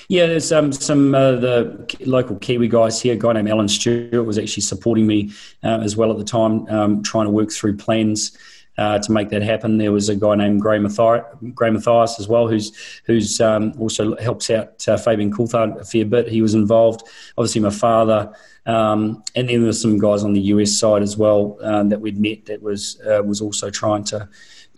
[0.09, 3.15] Yeah, there's um, some uh, the local Kiwi guys here.
[3.15, 6.67] A guy named Alan Stewart was actually supporting me uh, as well at the time,
[6.69, 8.37] um, trying to work through plans
[8.79, 9.79] uh, to make that happen.
[9.79, 12.73] There was a guy named Gray, Matthias, Gray Matthias as well, who's
[13.05, 16.29] who's um, also helps out uh, Fabian Coulthard a fair bit.
[16.29, 17.07] He was involved.
[17.37, 18.33] Obviously, my father,
[18.67, 22.01] um, and then there were some guys on the US side as well um, that
[22.01, 24.29] we'd met that was uh, was also trying to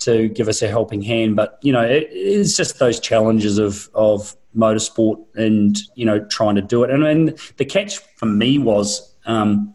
[0.00, 1.36] to give us a helping hand.
[1.36, 6.56] But you know, it, it's just those challenges of of motorsport and you know trying
[6.56, 6.90] to do it.
[6.90, 9.14] And, and the catch for me was.
[9.26, 9.72] Um,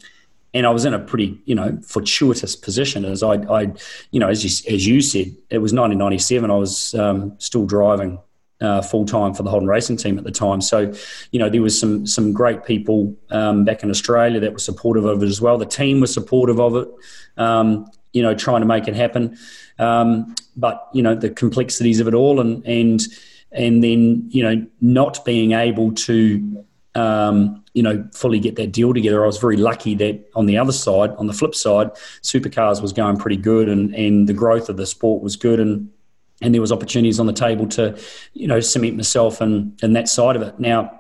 [0.54, 3.74] and I was in a pretty, you know, fortuitous position as I, I
[4.12, 6.50] you know, as you, as you said, it was 1997.
[6.50, 8.20] I was um, still driving
[8.62, 10.62] uh, full time for the Holden Racing team at the time.
[10.62, 10.92] So,
[11.32, 15.06] you know, there was some some great people um, back in Australia that were supportive
[15.06, 15.58] of it as well.
[15.58, 16.88] The team was supportive of it.
[17.38, 19.38] Um, you know, trying to make it happen.
[19.78, 23.02] Um, but you know, the complexities of it all, and and
[23.52, 28.94] and then you know, not being able to um, you know, fully get that deal
[28.94, 29.24] together.
[29.24, 32.92] I was very lucky that on the other side, on the flip side, supercars was
[32.92, 35.90] going pretty good, and and the growth of the sport was good, and
[36.42, 37.98] and there was opportunities on the table to,
[38.34, 40.60] you know, cement myself and and that side of it.
[40.60, 41.00] Now,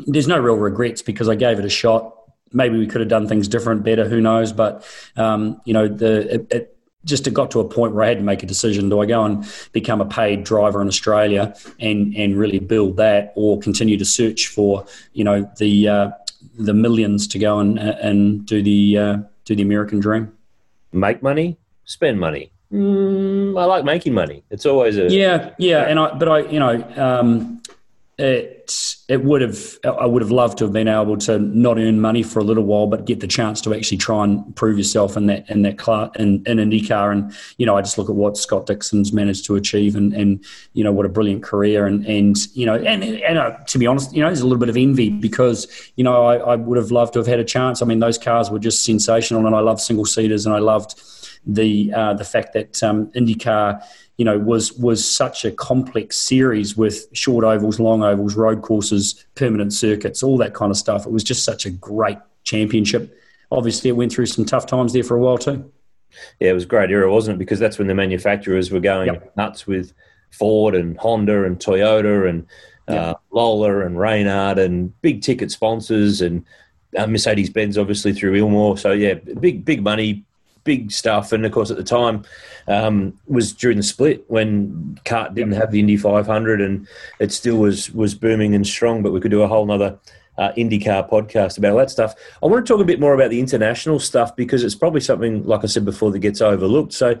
[0.00, 2.14] there's no real regrets because I gave it a shot.
[2.52, 4.06] Maybe we could have done things different, better.
[4.06, 4.52] Who knows?
[4.52, 4.84] But
[5.16, 6.77] um, you know, the it, it
[7.08, 9.06] just it got to a point where I had to make a decision: do I
[9.06, 13.96] go and become a paid driver in Australia and and really build that, or continue
[13.96, 16.10] to search for you know the uh,
[16.58, 20.32] the millions to go and and do the uh, do the American dream?
[20.92, 22.52] Make money, spend money.
[22.72, 24.44] Mm, I like making money.
[24.50, 25.88] It's always a yeah, yeah.
[25.88, 27.62] And I, but I, you know, um,
[28.18, 28.74] it
[29.08, 32.24] it would have I would have loved to have been able to not earn money
[32.24, 35.26] for a little while, but get the chance to actually try and prove yourself in
[35.26, 37.12] that in that class in, in IndyCar.
[37.12, 40.44] And you know, I just look at what Scott Dixon's managed to achieve, and and
[40.72, 41.86] you know what a brilliant career.
[41.86, 44.58] And and you know, and and uh, to be honest, you know, there's a little
[44.58, 47.44] bit of envy because you know I, I would have loved to have had a
[47.44, 47.82] chance.
[47.82, 51.00] I mean, those cars were just sensational, and I love single seaters, and I loved
[51.46, 53.80] the uh, the fact that um, IndyCar
[54.18, 59.24] you know, was was such a complex series with short ovals, long ovals, road courses,
[59.36, 61.06] permanent circuits, all that kind of stuff.
[61.06, 63.16] It was just such a great championship.
[63.50, 65.72] Obviously, it went through some tough times there for a while too.
[66.40, 67.38] Yeah, it was a great era, wasn't it?
[67.38, 69.36] Because that's when the manufacturers were going yep.
[69.36, 69.92] nuts with
[70.30, 72.46] Ford and Honda and Toyota and
[72.88, 73.20] uh, yep.
[73.30, 76.44] Lola and Reynard and big ticket sponsors and
[76.96, 78.78] uh, Mercedes Benz, obviously through Ilmor.
[78.78, 80.24] So yeah, big big money,
[80.68, 81.32] big stuff.
[81.32, 82.24] And of course, at the time,
[82.68, 86.86] um, was during the split when CART didn't have the Indy 500, and
[87.18, 89.02] it still was was booming and strong.
[89.02, 89.98] But we could do a whole nother
[90.36, 92.14] uh, IndyCar podcast about all that stuff.
[92.42, 95.42] I want to talk a bit more about the international stuff because it's probably something,
[95.44, 96.92] like I said before, that gets overlooked.
[96.92, 97.18] So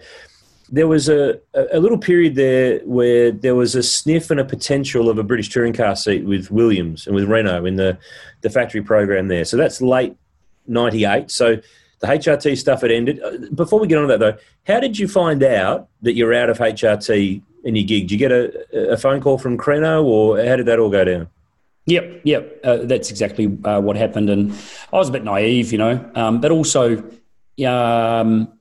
[0.70, 1.40] there was a,
[1.72, 5.48] a little period there where there was a sniff and a potential of a British
[5.48, 7.98] touring car seat with Williams and with Renault in the,
[8.42, 9.44] the factory program there.
[9.44, 10.14] So that's late
[10.66, 11.30] 98.
[11.30, 11.56] So
[12.00, 13.20] the HRT stuff had ended.
[13.22, 16.34] Uh, before we get on to that, though, how did you find out that you're
[16.34, 18.08] out of HRT in your gig?
[18.08, 21.04] Did you get a, a phone call from Creno, or how did that all go
[21.04, 21.28] down?
[21.86, 24.52] Yep, yep, uh, that's exactly uh, what happened, and
[24.92, 27.02] I was a bit naive, you know, um, but also
[27.66, 28.52] um,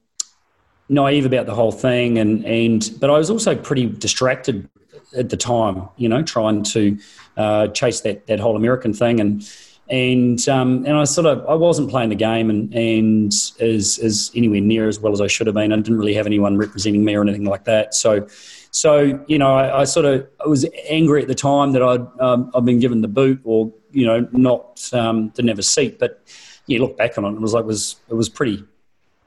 [0.88, 4.70] naive about the whole thing, and and but I was also pretty distracted
[5.18, 6.98] at the time, you know, trying to
[7.36, 9.44] uh, chase that that whole American thing, and
[9.90, 14.32] and um, and I sort of I wasn't playing the game and and as as
[14.36, 15.72] anywhere near as well as I should have been.
[15.72, 17.94] I didn't really have anyone representing me or anything like that.
[17.94, 18.28] So
[18.72, 22.06] so you know I, I sort of I was angry at the time that I'd
[22.20, 26.00] um, I've been given the boot or you know not um, didn't seat.
[26.00, 26.22] But
[26.66, 28.64] yeah, look back on it, it was like it was it was pretty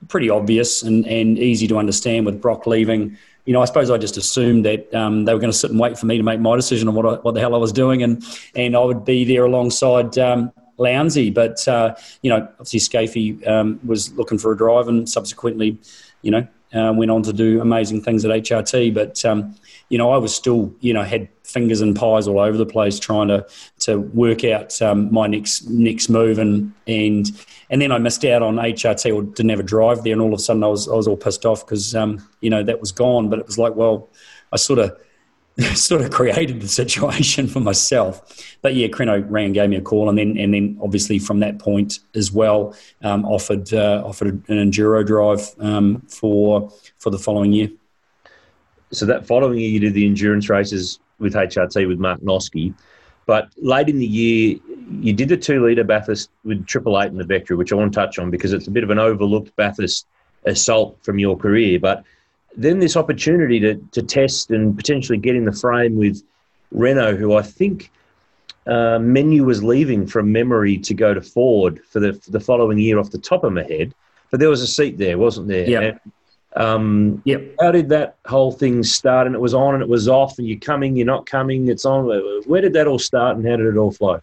[0.08, 3.98] pretty obvious and and easy to understand with Brock leaving you know, I suppose I
[3.98, 6.40] just assumed that um, they were going to sit and wait for me to make
[6.40, 8.22] my decision on what I, what the hell I was doing, and
[8.54, 11.32] and I would be there alongside um, Lowndesy.
[11.32, 15.78] But uh, you know, obviously Skaife um, was looking for a drive, and subsequently,
[16.22, 18.94] you know, uh, went on to do amazing things at HRT.
[18.94, 19.54] But um,
[19.88, 22.98] you know, I was still, you know, had fingers and pies all over the place
[22.98, 23.46] trying to
[23.80, 27.30] to work out um, my next next move, and and
[27.70, 30.34] and then I missed out on HRT or didn't have a drive there, and all
[30.34, 32.80] of a sudden I was I was all pissed off because um, you know that
[32.80, 33.30] was gone.
[33.30, 34.08] But it was like, well,
[34.52, 34.98] I sort of
[35.74, 38.56] sort of created the situation for myself.
[38.62, 41.58] But yeah, Creno and gave me a call, and then and then obviously from that
[41.58, 47.52] point as well, um, offered uh, offered an enduro drive um, for for the following
[47.52, 47.70] year
[48.92, 52.74] so that following year, you did the endurance races with HRT with Mark Noske.
[53.26, 54.58] But late in the year,
[54.90, 57.92] you did the two litre Bathurst with Triple Eight in the Vectra, which I want
[57.92, 60.06] to touch on because it's a bit of an overlooked Bathurst
[60.44, 61.78] assault from your career.
[61.78, 62.04] But
[62.56, 66.22] then this opportunity to, to test and potentially get in the frame with
[66.72, 67.90] Renault, who I think
[68.66, 72.78] uh, Menu was leaving from memory to go to Ford for the, for the following
[72.78, 73.94] year off the top of my head.
[74.30, 75.68] But there was a seat there, wasn't there?
[75.68, 75.92] Yeah.
[76.56, 77.54] Um, Yep.
[77.60, 79.26] how did that whole thing start?
[79.26, 81.84] And it was on and it was off, and you're coming, you're not coming, it's
[81.84, 82.06] on.
[82.46, 84.20] Where did that all start and how did it all flow?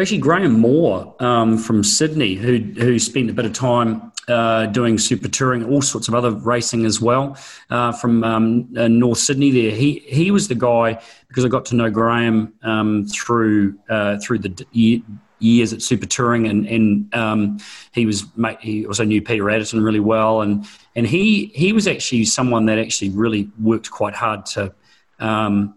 [0.00, 4.98] Actually, Graham Moore um, from Sydney, who who spent a bit of time uh, doing
[4.98, 7.36] super touring, all sorts of other racing as well,
[7.70, 9.50] uh, from um, uh, North Sydney.
[9.50, 14.18] There, he he was the guy because I got to know Graham um, through uh,
[14.18, 15.02] through the
[15.40, 17.58] years at super touring, and and um,
[17.92, 18.26] he was
[18.60, 22.78] he also knew Peter Addison really well, and and he he was actually someone that
[22.78, 24.74] actually really worked quite hard to
[25.18, 25.74] um,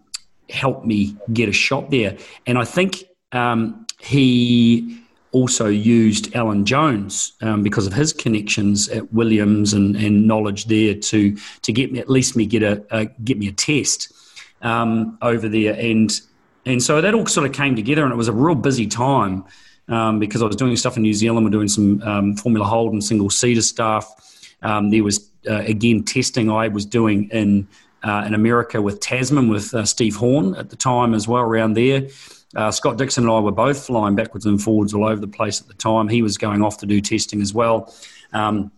[0.50, 2.16] help me get a shot there,
[2.46, 3.04] and I think.
[3.34, 5.00] Um, he
[5.30, 10.94] also used Alan Jones um, because of his connections at Williams and, and knowledge there
[10.94, 14.12] to to get me at least me get a, get me a test
[14.60, 16.20] um, over there and
[16.66, 19.44] and so that all sort of came together and it was a real busy time
[19.88, 21.44] um, because I was doing stuff in New Zealand.
[21.44, 24.54] We're doing some um, Formula Holden single seater stuff.
[24.62, 27.66] Um, there was uh, again testing I was doing in
[28.02, 31.74] uh, in America with Tasman with uh, Steve Horne at the time as well around
[31.74, 32.08] there.
[32.54, 35.60] Uh, Scott Dixon and I were both flying backwards and forwards all over the place
[35.60, 36.08] at the time.
[36.08, 37.94] He was going off to do testing as well.
[38.32, 38.70] Um,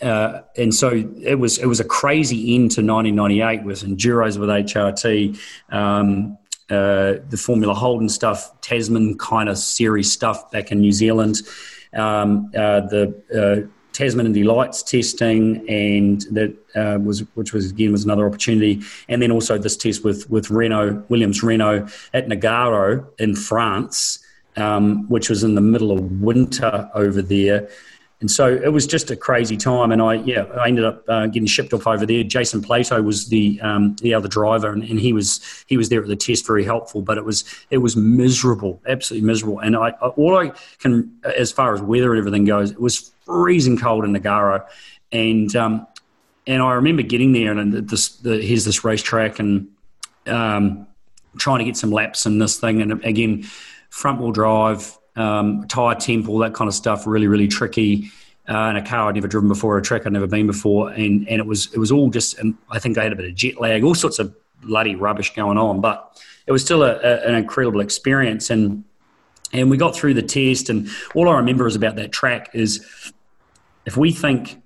[0.00, 4.48] uh, and so it was it was a crazy end to 1998 with enduros with
[4.48, 5.38] HRT,
[5.70, 6.38] um,
[6.70, 11.38] uh, the Formula Holden stuff, Tasman kind of series stuff back in New Zealand,
[11.94, 13.68] um, uh, the uh,
[13.98, 19.20] Tasman and Delights testing, and that uh, was which was again was another opportunity, and
[19.20, 24.20] then also this test with with Renault Williams Renault at Nogaro in France,
[24.54, 27.68] um, which was in the middle of winter over there.
[28.20, 31.26] And so it was just a crazy time, and I yeah I ended up uh,
[31.28, 32.24] getting shipped off over there.
[32.24, 36.02] Jason Plato was the um, the other driver, and, and, he was he was there
[36.02, 37.00] at the test, very helpful.
[37.00, 39.60] But it was it was miserable, absolutely miserable.
[39.60, 40.50] And I, I all I
[40.80, 44.66] can as far as weather and everything goes, it was freezing cold in Nogaro,
[45.12, 45.86] and um,
[46.44, 49.68] and I remember getting there, and this the, here's this racetrack, and
[50.26, 50.88] um,
[51.36, 53.44] trying to get some laps in this thing, and again
[53.90, 57.06] front wheel drive um, tire temp, all that kind of stuff.
[57.06, 58.10] Really, really tricky.
[58.48, 61.28] Uh, in a car I'd never driven before, a track I'd never been before, and
[61.28, 62.38] and it was it was all just.
[62.38, 65.34] And I think I had a bit of jet lag, all sorts of bloody rubbish
[65.34, 68.48] going on, but it was still a, a, an incredible experience.
[68.48, 68.84] And
[69.52, 73.12] and we got through the test, and all I remember is about that track is
[73.84, 74.62] if we think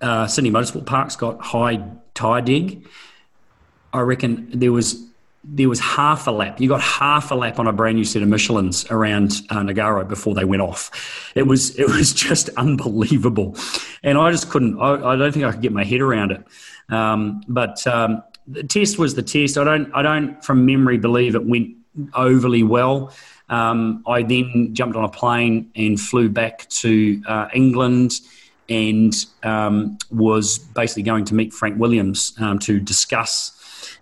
[0.00, 2.88] uh, Sydney Motorsport Park's got high tire dig,
[3.92, 5.06] I reckon there was
[5.48, 6.60] there was half a lap.
[6.60, 10.06] You got half a lap on a brand new set of Michelin's around uh, Nogaro
[10.06, 11.30] before they went off.
[11.34, 13.56] It was it was just unbelievable,
[14.02, 14.80] and I just couldn't.
[14.80, 16.44] I, I don't think I could get my head around it.
[16.88, 19.56] Um, but um, the test was the test.
[19.56, 21.76] I don't I don't from memory believe it went
[22.14, 23.12] overly well.
[23.48, 28.20] Um, I then jumped on a plane and flew back to uh, England
[28.68, 33.55] and um, was basically going to meet Frank Williams um, to discuss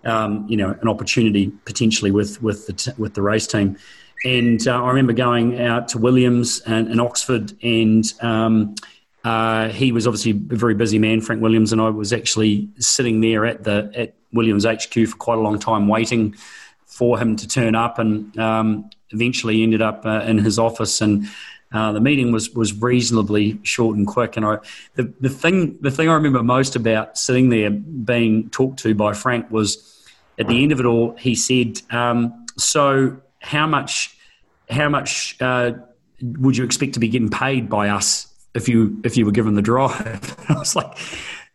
[0.05, 3.77] um, you know, an opportunity potentially with with the t- with the race team.
[4.23, 8.75] And uh, I remember going out to Williams and, and Oxford, and um,
[9.23, 13.21] uh, he was obviously a very busy man, Frank Williams, and I was actually sitting
[13.21, 16.35] there at the at Williams HQ for quite a long time, waiting
[16.85, 21.27] for him to turn up, and um, eventually ended up uh, in his office and.
[21.73, 24.59] Uh, the meeting was was reasonably short and quick, and I
[24.93, 29.11] the, the thing the thing I remember most about sitting there being talked to by
[29.11, 29.94] Frank was
[30.37, 34.15] at the end of it all, he said, um, "So how much,
[34.69, 35.73] how much uh,
[36.21, 39.55] would you expect to be getting paid by us if you if you were given
[39.55, 40.97] the drive?" I was like,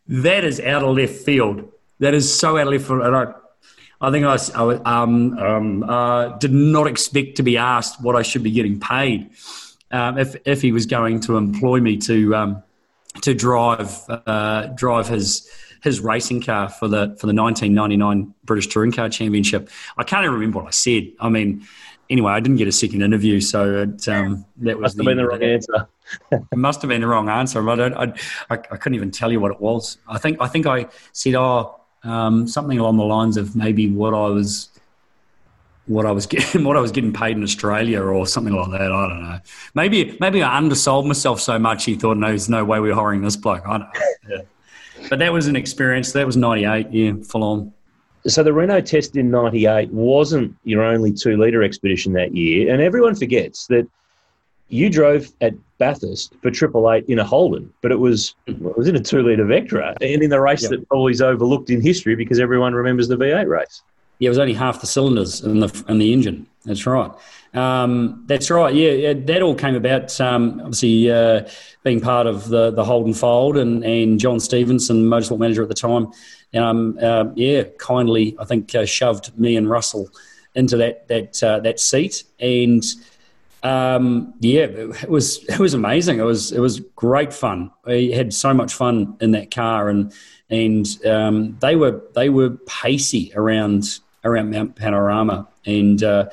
[0.08, 1.70] "That is out of left field.
[1.98, 3.32] That is so out of left field." I,
[4.02, 8.22] I think I, I um, um, uh, did not expect to be asked what I
[8.22, 9.30] should be getting paid
[9.90, 12.62] um, if if he was going to employ me to um,
[13.22, 15.48] to drive uh, drive his
[15.82, 19.70] his racing car for the for the 1999 British Touring Car Championship.
[19.96, 21.12] I can't even remember what I said.
[21.20, 21.66] I mean,
[22.08, 25.16] anyway, I didn't get a second interview, so it, um, that Must was have been
[25.16, 25.88] the wrong answer.
[26.32, 27.68] it must have been the wrong answer.
[27.68, 28.04] I, don't, I,
[28.50, 29.98] I, I couldn't even tell you what it was.
[30.08, 34.14] I think I think I said, oh, um, something along the lines of maybe what
[34.14, 34.68] I was
[35.86, 38.92] what I was getting what I was getting paid in Australia or something like that.
[38.92, 39.38] I don't know.
[39.74, 43.22] Maybe maybe I undersold myself so much he thought, no, there's no way we're hiring
[43.22, 43.66] this bloke.
[43.66, 44.00] I don't know.
[44.28, 44.42] Yeah.
[45.08, 46.12] But that was an experience.
[46.12, 46.90] That was '98.
[46.90, 47.72] Yeah, full on.
[48.26, 53.14] So the Renault test in '98 wasn't your only two-liter expedition that year, and everyone
[53.14, 53.86] forgets that
[54.68, 58.88] you drove at Bathurst for Triple Eight in a Holden, but it was it was
[58.88, 60.70] in a two-liter Vectra, and in the race Yep.
[60.70, 63.82] that always overlooked in history because everyone remembers the V8 race.
[64.20, 66.46] Yeah, it was only half the cylinders in the in the engine.
[66.64, 67.10] That's right.
[67.54, 68.72] Um, that's right.
[68.74, 70.20] Yeah, that all came about.
[70.20, 71.48] Um, obviously, uh,
[71.84, 75.74] being part of the the Holden fold, and and John Stevenson, motorsport manager at the
[75.74, 76.12] time,
[76.54, 80.10] um, uh, yeah, kindly I think uh, shoved me and Russell
[80.54, 82.84] into that that uh, that seat, and
[83.62, 86.18] um, yeah, it was it was amazing.
[86.18, 87.70] It was it was great fun.
[87.86, 90.12] We had so much fun in that car, and
[90.50, 96.28] and um, they were they were pacey around around Mount Panorama, and uh,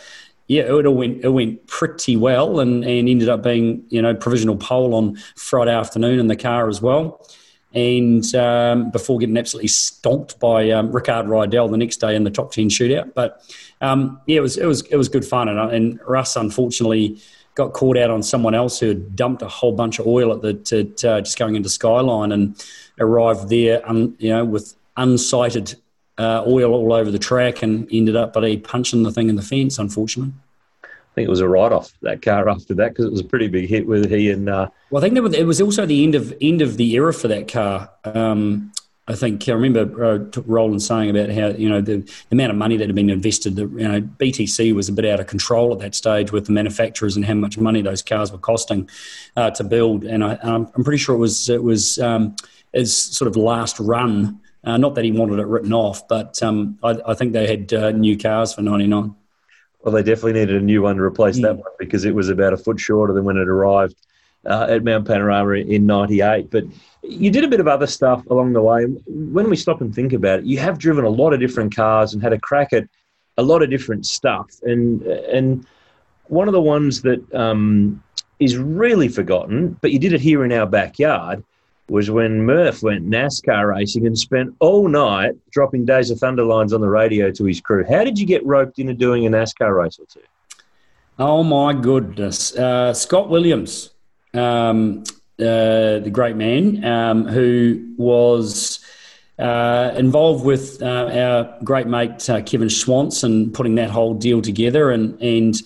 [0.48, 4.16] yeah, it all went it went pretty well, and, and ended up being you know
[4.16, 7.26] provisional pole on Friday afternoon in the car as well,
[7.74, 12.32] and um, before getting absolutely stomped by um, Rickard Rydell the next day in the
[12.32, 13.14] top ten shootout.
[13.14, 13.42] But
[13.82, 17.20] um, yeah, it was it was it was good fun, and, and Russ unfortunately
[17.56, 20.42] got caught out on someone else who had dumped a whole bunch of oil at
[20.44, 22.64] the to, uh, just going into Skyline and
[23.00, 25.76] arrived there, un, you know, with unsighted
[26.18, 29.36] uh, oil all over the track and ended up but he punching the thing in
[29.36, 30.34] the fence, unfortunately.
[30.84, 33.26] I think it was a write off that car after that because it was a
[33.26, 34.50] pretty big hit with he and.
[34.50, 34.70] Uh...
[34.92, 37.48] Well, I think it was also the end of end of the era for that
[37.48, 37.90] car.
[38.04, 38.72] Um,
[39.10, 42.58] I think I remember uh, Roland saying about how you know the, the, amount of
[42.58, 43.56] money that had been invested.
[43.56, 46.52] The, you know BTC was a bit out of control at that stage with the
[46.52, 48.90] manufacturers and how much money those cars were costing
[49.38, 50.04] uh, to build.
[50.04, 52.36] And I, am pretty sure it was it was um,
[52.74, 56.78] his sort of last run uh, not that he wanted it written off, but um,
[56.84, 59.16] I, I, think they had uh, new cars for 99.
[59.80, 61.44] Well, they definitely needed a new one to replace mm.
[61.44, 63.96] that one because it was about a foot shorter than when it arrived
[64.46, 66.52] uh, at Mount Panorama in 98.
[66.52, 66.66] But
[67.02, 68.84] you did a bit of other stuff along the way.
[69.06, 72.14] When we stop and think about it, you have driven a lot of different cars
[72.14, 72.90] and had a crack at
[73.38, 74.50] a lot of different stuff.
[74.64, 75.66] And, and
[76.26, 78.04] one of the ones that um,
[78.42, 81.42] is really forgotten, but you did it here in our backyard–
[81.90, 86.74] was when Murph went NASCAR racing and spent all night dropping Days of Thunder lines
[86.74, 87.86] on the radio to his crew.
[87.88, 90.22] How did you get roped into doing a NASCAR race or two?
[91.20, 93.92] Oh my goodness, uh, Scott Williams,
[94.34, 95.04] um,
[95.40, 98.80] uh, the great man um, who was.
[99.40, 104.42] Uh, involved with uh, our great mate uh, Kevin Schwantz and putting that whole deal
[104.42, 105.62] together, and and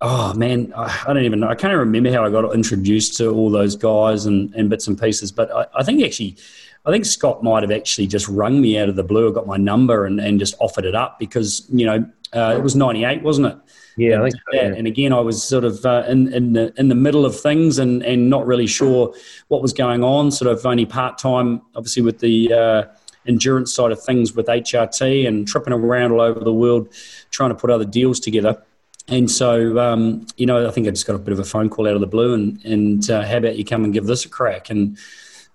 [0.00, 1.48] oh man, I don't even know.
[1.48, 4.98] I can't remember how I got introduced to all those guys and, and bits and
[4.98, 5.32] pieces.
[5.32, 6.36] But I, I think actually,
[6.84, 9.56] I think Scott might have actually just rung me out of the blue, got my
[9.56, 13.46] number and, and just offered it up because, you know, uh, it was 98, wasn't
[13.46, 13.58] it?
[13.96, 14.74] Yeah, and, so, yeah.
[14.74, 17.78] and again, I was sort of uh, in in the in the middle of things
[17.78, 19.14] and and not really sure
[19.48, 20.30] what was going on.
[20.30, 22.84] Sort of only part time, obviously, with the uh,
[23.26, 26.92] endurance side of things with HRT and tripping around all over the world,
[27.30, 28.62] trying to put other deals together.
[29.08, 31.68] And so, um, you know, I think I just got a bit of a phone
[31.70, 34.24] call out of the blue, and and uh, how about you come and give this
[34.24, 34.68] a crack?
[34.68, 34.98] And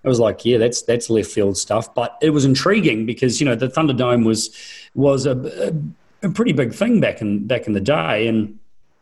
[0.05, 3.45] I was like, yeah, that's that's left field stuff, but it was intriguing because you
[3.45, 4.55] know the Thunderdome was
[4.95, 5.73] was a,
[6.23, 8.57] a, pretty big thing back in back in the day, and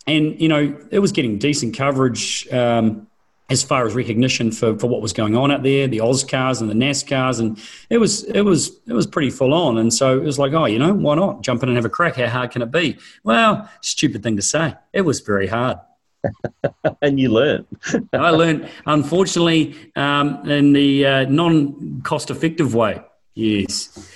[0.07, 2.51] and you know it was getting decent coverage.
[2.51, 3.07] Um,
[3.49, 6.61] as far as recognition for, for what was going on out there, the Oz cars
[6.61, 9.77] and the NASCARs, and it was it was it was pretty full on.
[9.77, 11.89] And so it was like, oh, you know, why not jump in and have a
[11.89, 12.15] crack?
[12.15, 12.97] How hard can it be?
[13.23, 14.75] Well, stupid thing to say.
[14.93, 15.77] It was very hard.
[17.01, 17.65] and you learned.
[18.13, 23.01] I learned, unfortunately, um, in the uh, non cost effective way.
[23.33, 24.13] Yes.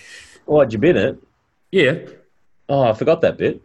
[0.48, 1.18] Oh, had you been it?
[1.72, 2.00] Yeah.
[2.68, 3.62] Oh, I forgot that bit.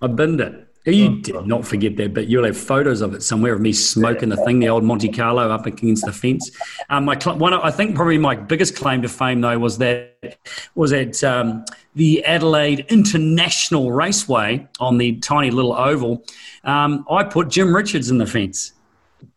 [0.00, 0.67] I binned it.
[0.92, 3.72] You oh, did not forget that, but you'll have photos of it somewhere of me
[3.72, 6.50] smoking the thing, the old Monte Carlo up against the fence.
[6.88, 10.38] Um, my one, I think probably my biggest claim to fame though was that
[10.74, 11.64] was at um,
[11.94, 16.24] the Adelaide International Raceway on the tiny little oval.
[16.64, 18.72] Um, I put Jim Richards in the fence.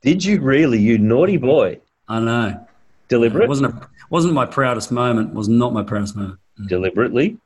[0.01, 1.79] Did you really, you naughty boy?
[2.07, 2.67] I know.
[3.07, 3.43] Deliberate?
[3.43, 5.33] It wasn't a, wasn't my proudest moment.
[5.33, 6.39] Was not my proudest moment.
[6.67, 7.37] Deliberately?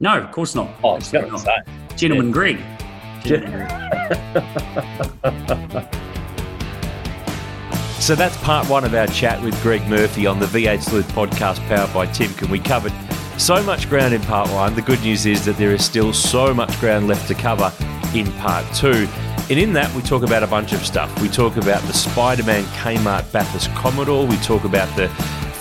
[0.00, 0.70] No, of course not.
[0.82, 1.56] Oh, I was going to say.
[1.96, 2.32] Gentleman yeah.
[2.32, 2.81] Greg.
[8.00, 11.64] so that's part one of our chat with Greg Murphy on the V8 Sleuth podcast
[11.68, 12.50] powered by Timken.
[12.50, 12.92] We covered
[13.38, 14.74] so much ground in part one.
[14.74, 17.72] The good news is that there is still so much ground left to cover
[18.12, 19.06] in part two.
[19.50, 21.16] And in that, we talk about a bunch of stuff.
[21.22, 24.26] We talk about the Spider Man Kmart Bathurst Commodore.
[24.26, 25.06] We talk about the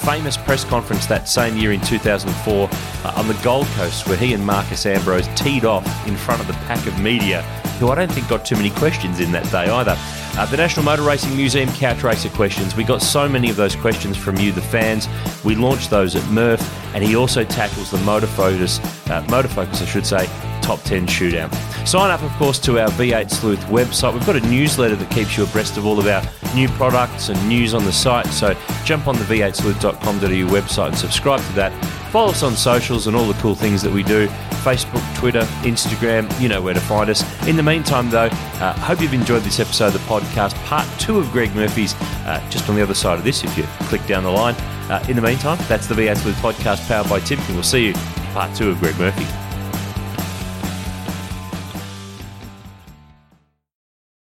[0.02, 4.34] famous press conference that same year in 2004 uh, on the Gold Coast, where he
[4.34, 7.42] and Marcos Ambrose teed off in front of the pack of media,
[7.80, 9.96] who I don't think got too many questions in that day either.
[10.40, 12.76] Uh, the National Motor Racing Museum Couch Racer questions.
[12.76, 15.08] We got so many of those questions from you, the fans.
[15.44, 16.62] We launched those at Murph,
[16.96, 18.80] and he also tackles the Motor Focus,
[19.10, 20.28] uh, Motor Focus, I should say,
[20.62, 21.54] top 10 shootout.
[21.88, 24.14] Sign up, of course, to our V8 Sleuth website.
[24.14, 26.24] We've got a newsletter that keeps you abreast of all of our
[26.56, 28.28] new products and news on the site.
[28.28, 28.56] So
[28.86, 31.72] jump on the v8sleuth.com.au website and subscribe to that.
[32.12, 34.28] Follow us on socials and all the cool things that we do
[34.62, 37.24] Facebook, Twitter, Instagram, you know where to find us.
[37.48, 41.18] In the meantime, though, uh, hope you've enjoyed this episode of the podcast, part two
[41.18, 41.96] of Greg Murphy's,
[42.26, 44.54] uh, just on the other side of this if you click down the line.
[44.90, 47.54] Uh, in the meantime, that's the V8 Sleuth podcast powered by Timken.
[47.54, 47.94] We'll see you
[48.34, 49.51] part two of Greg Murphy.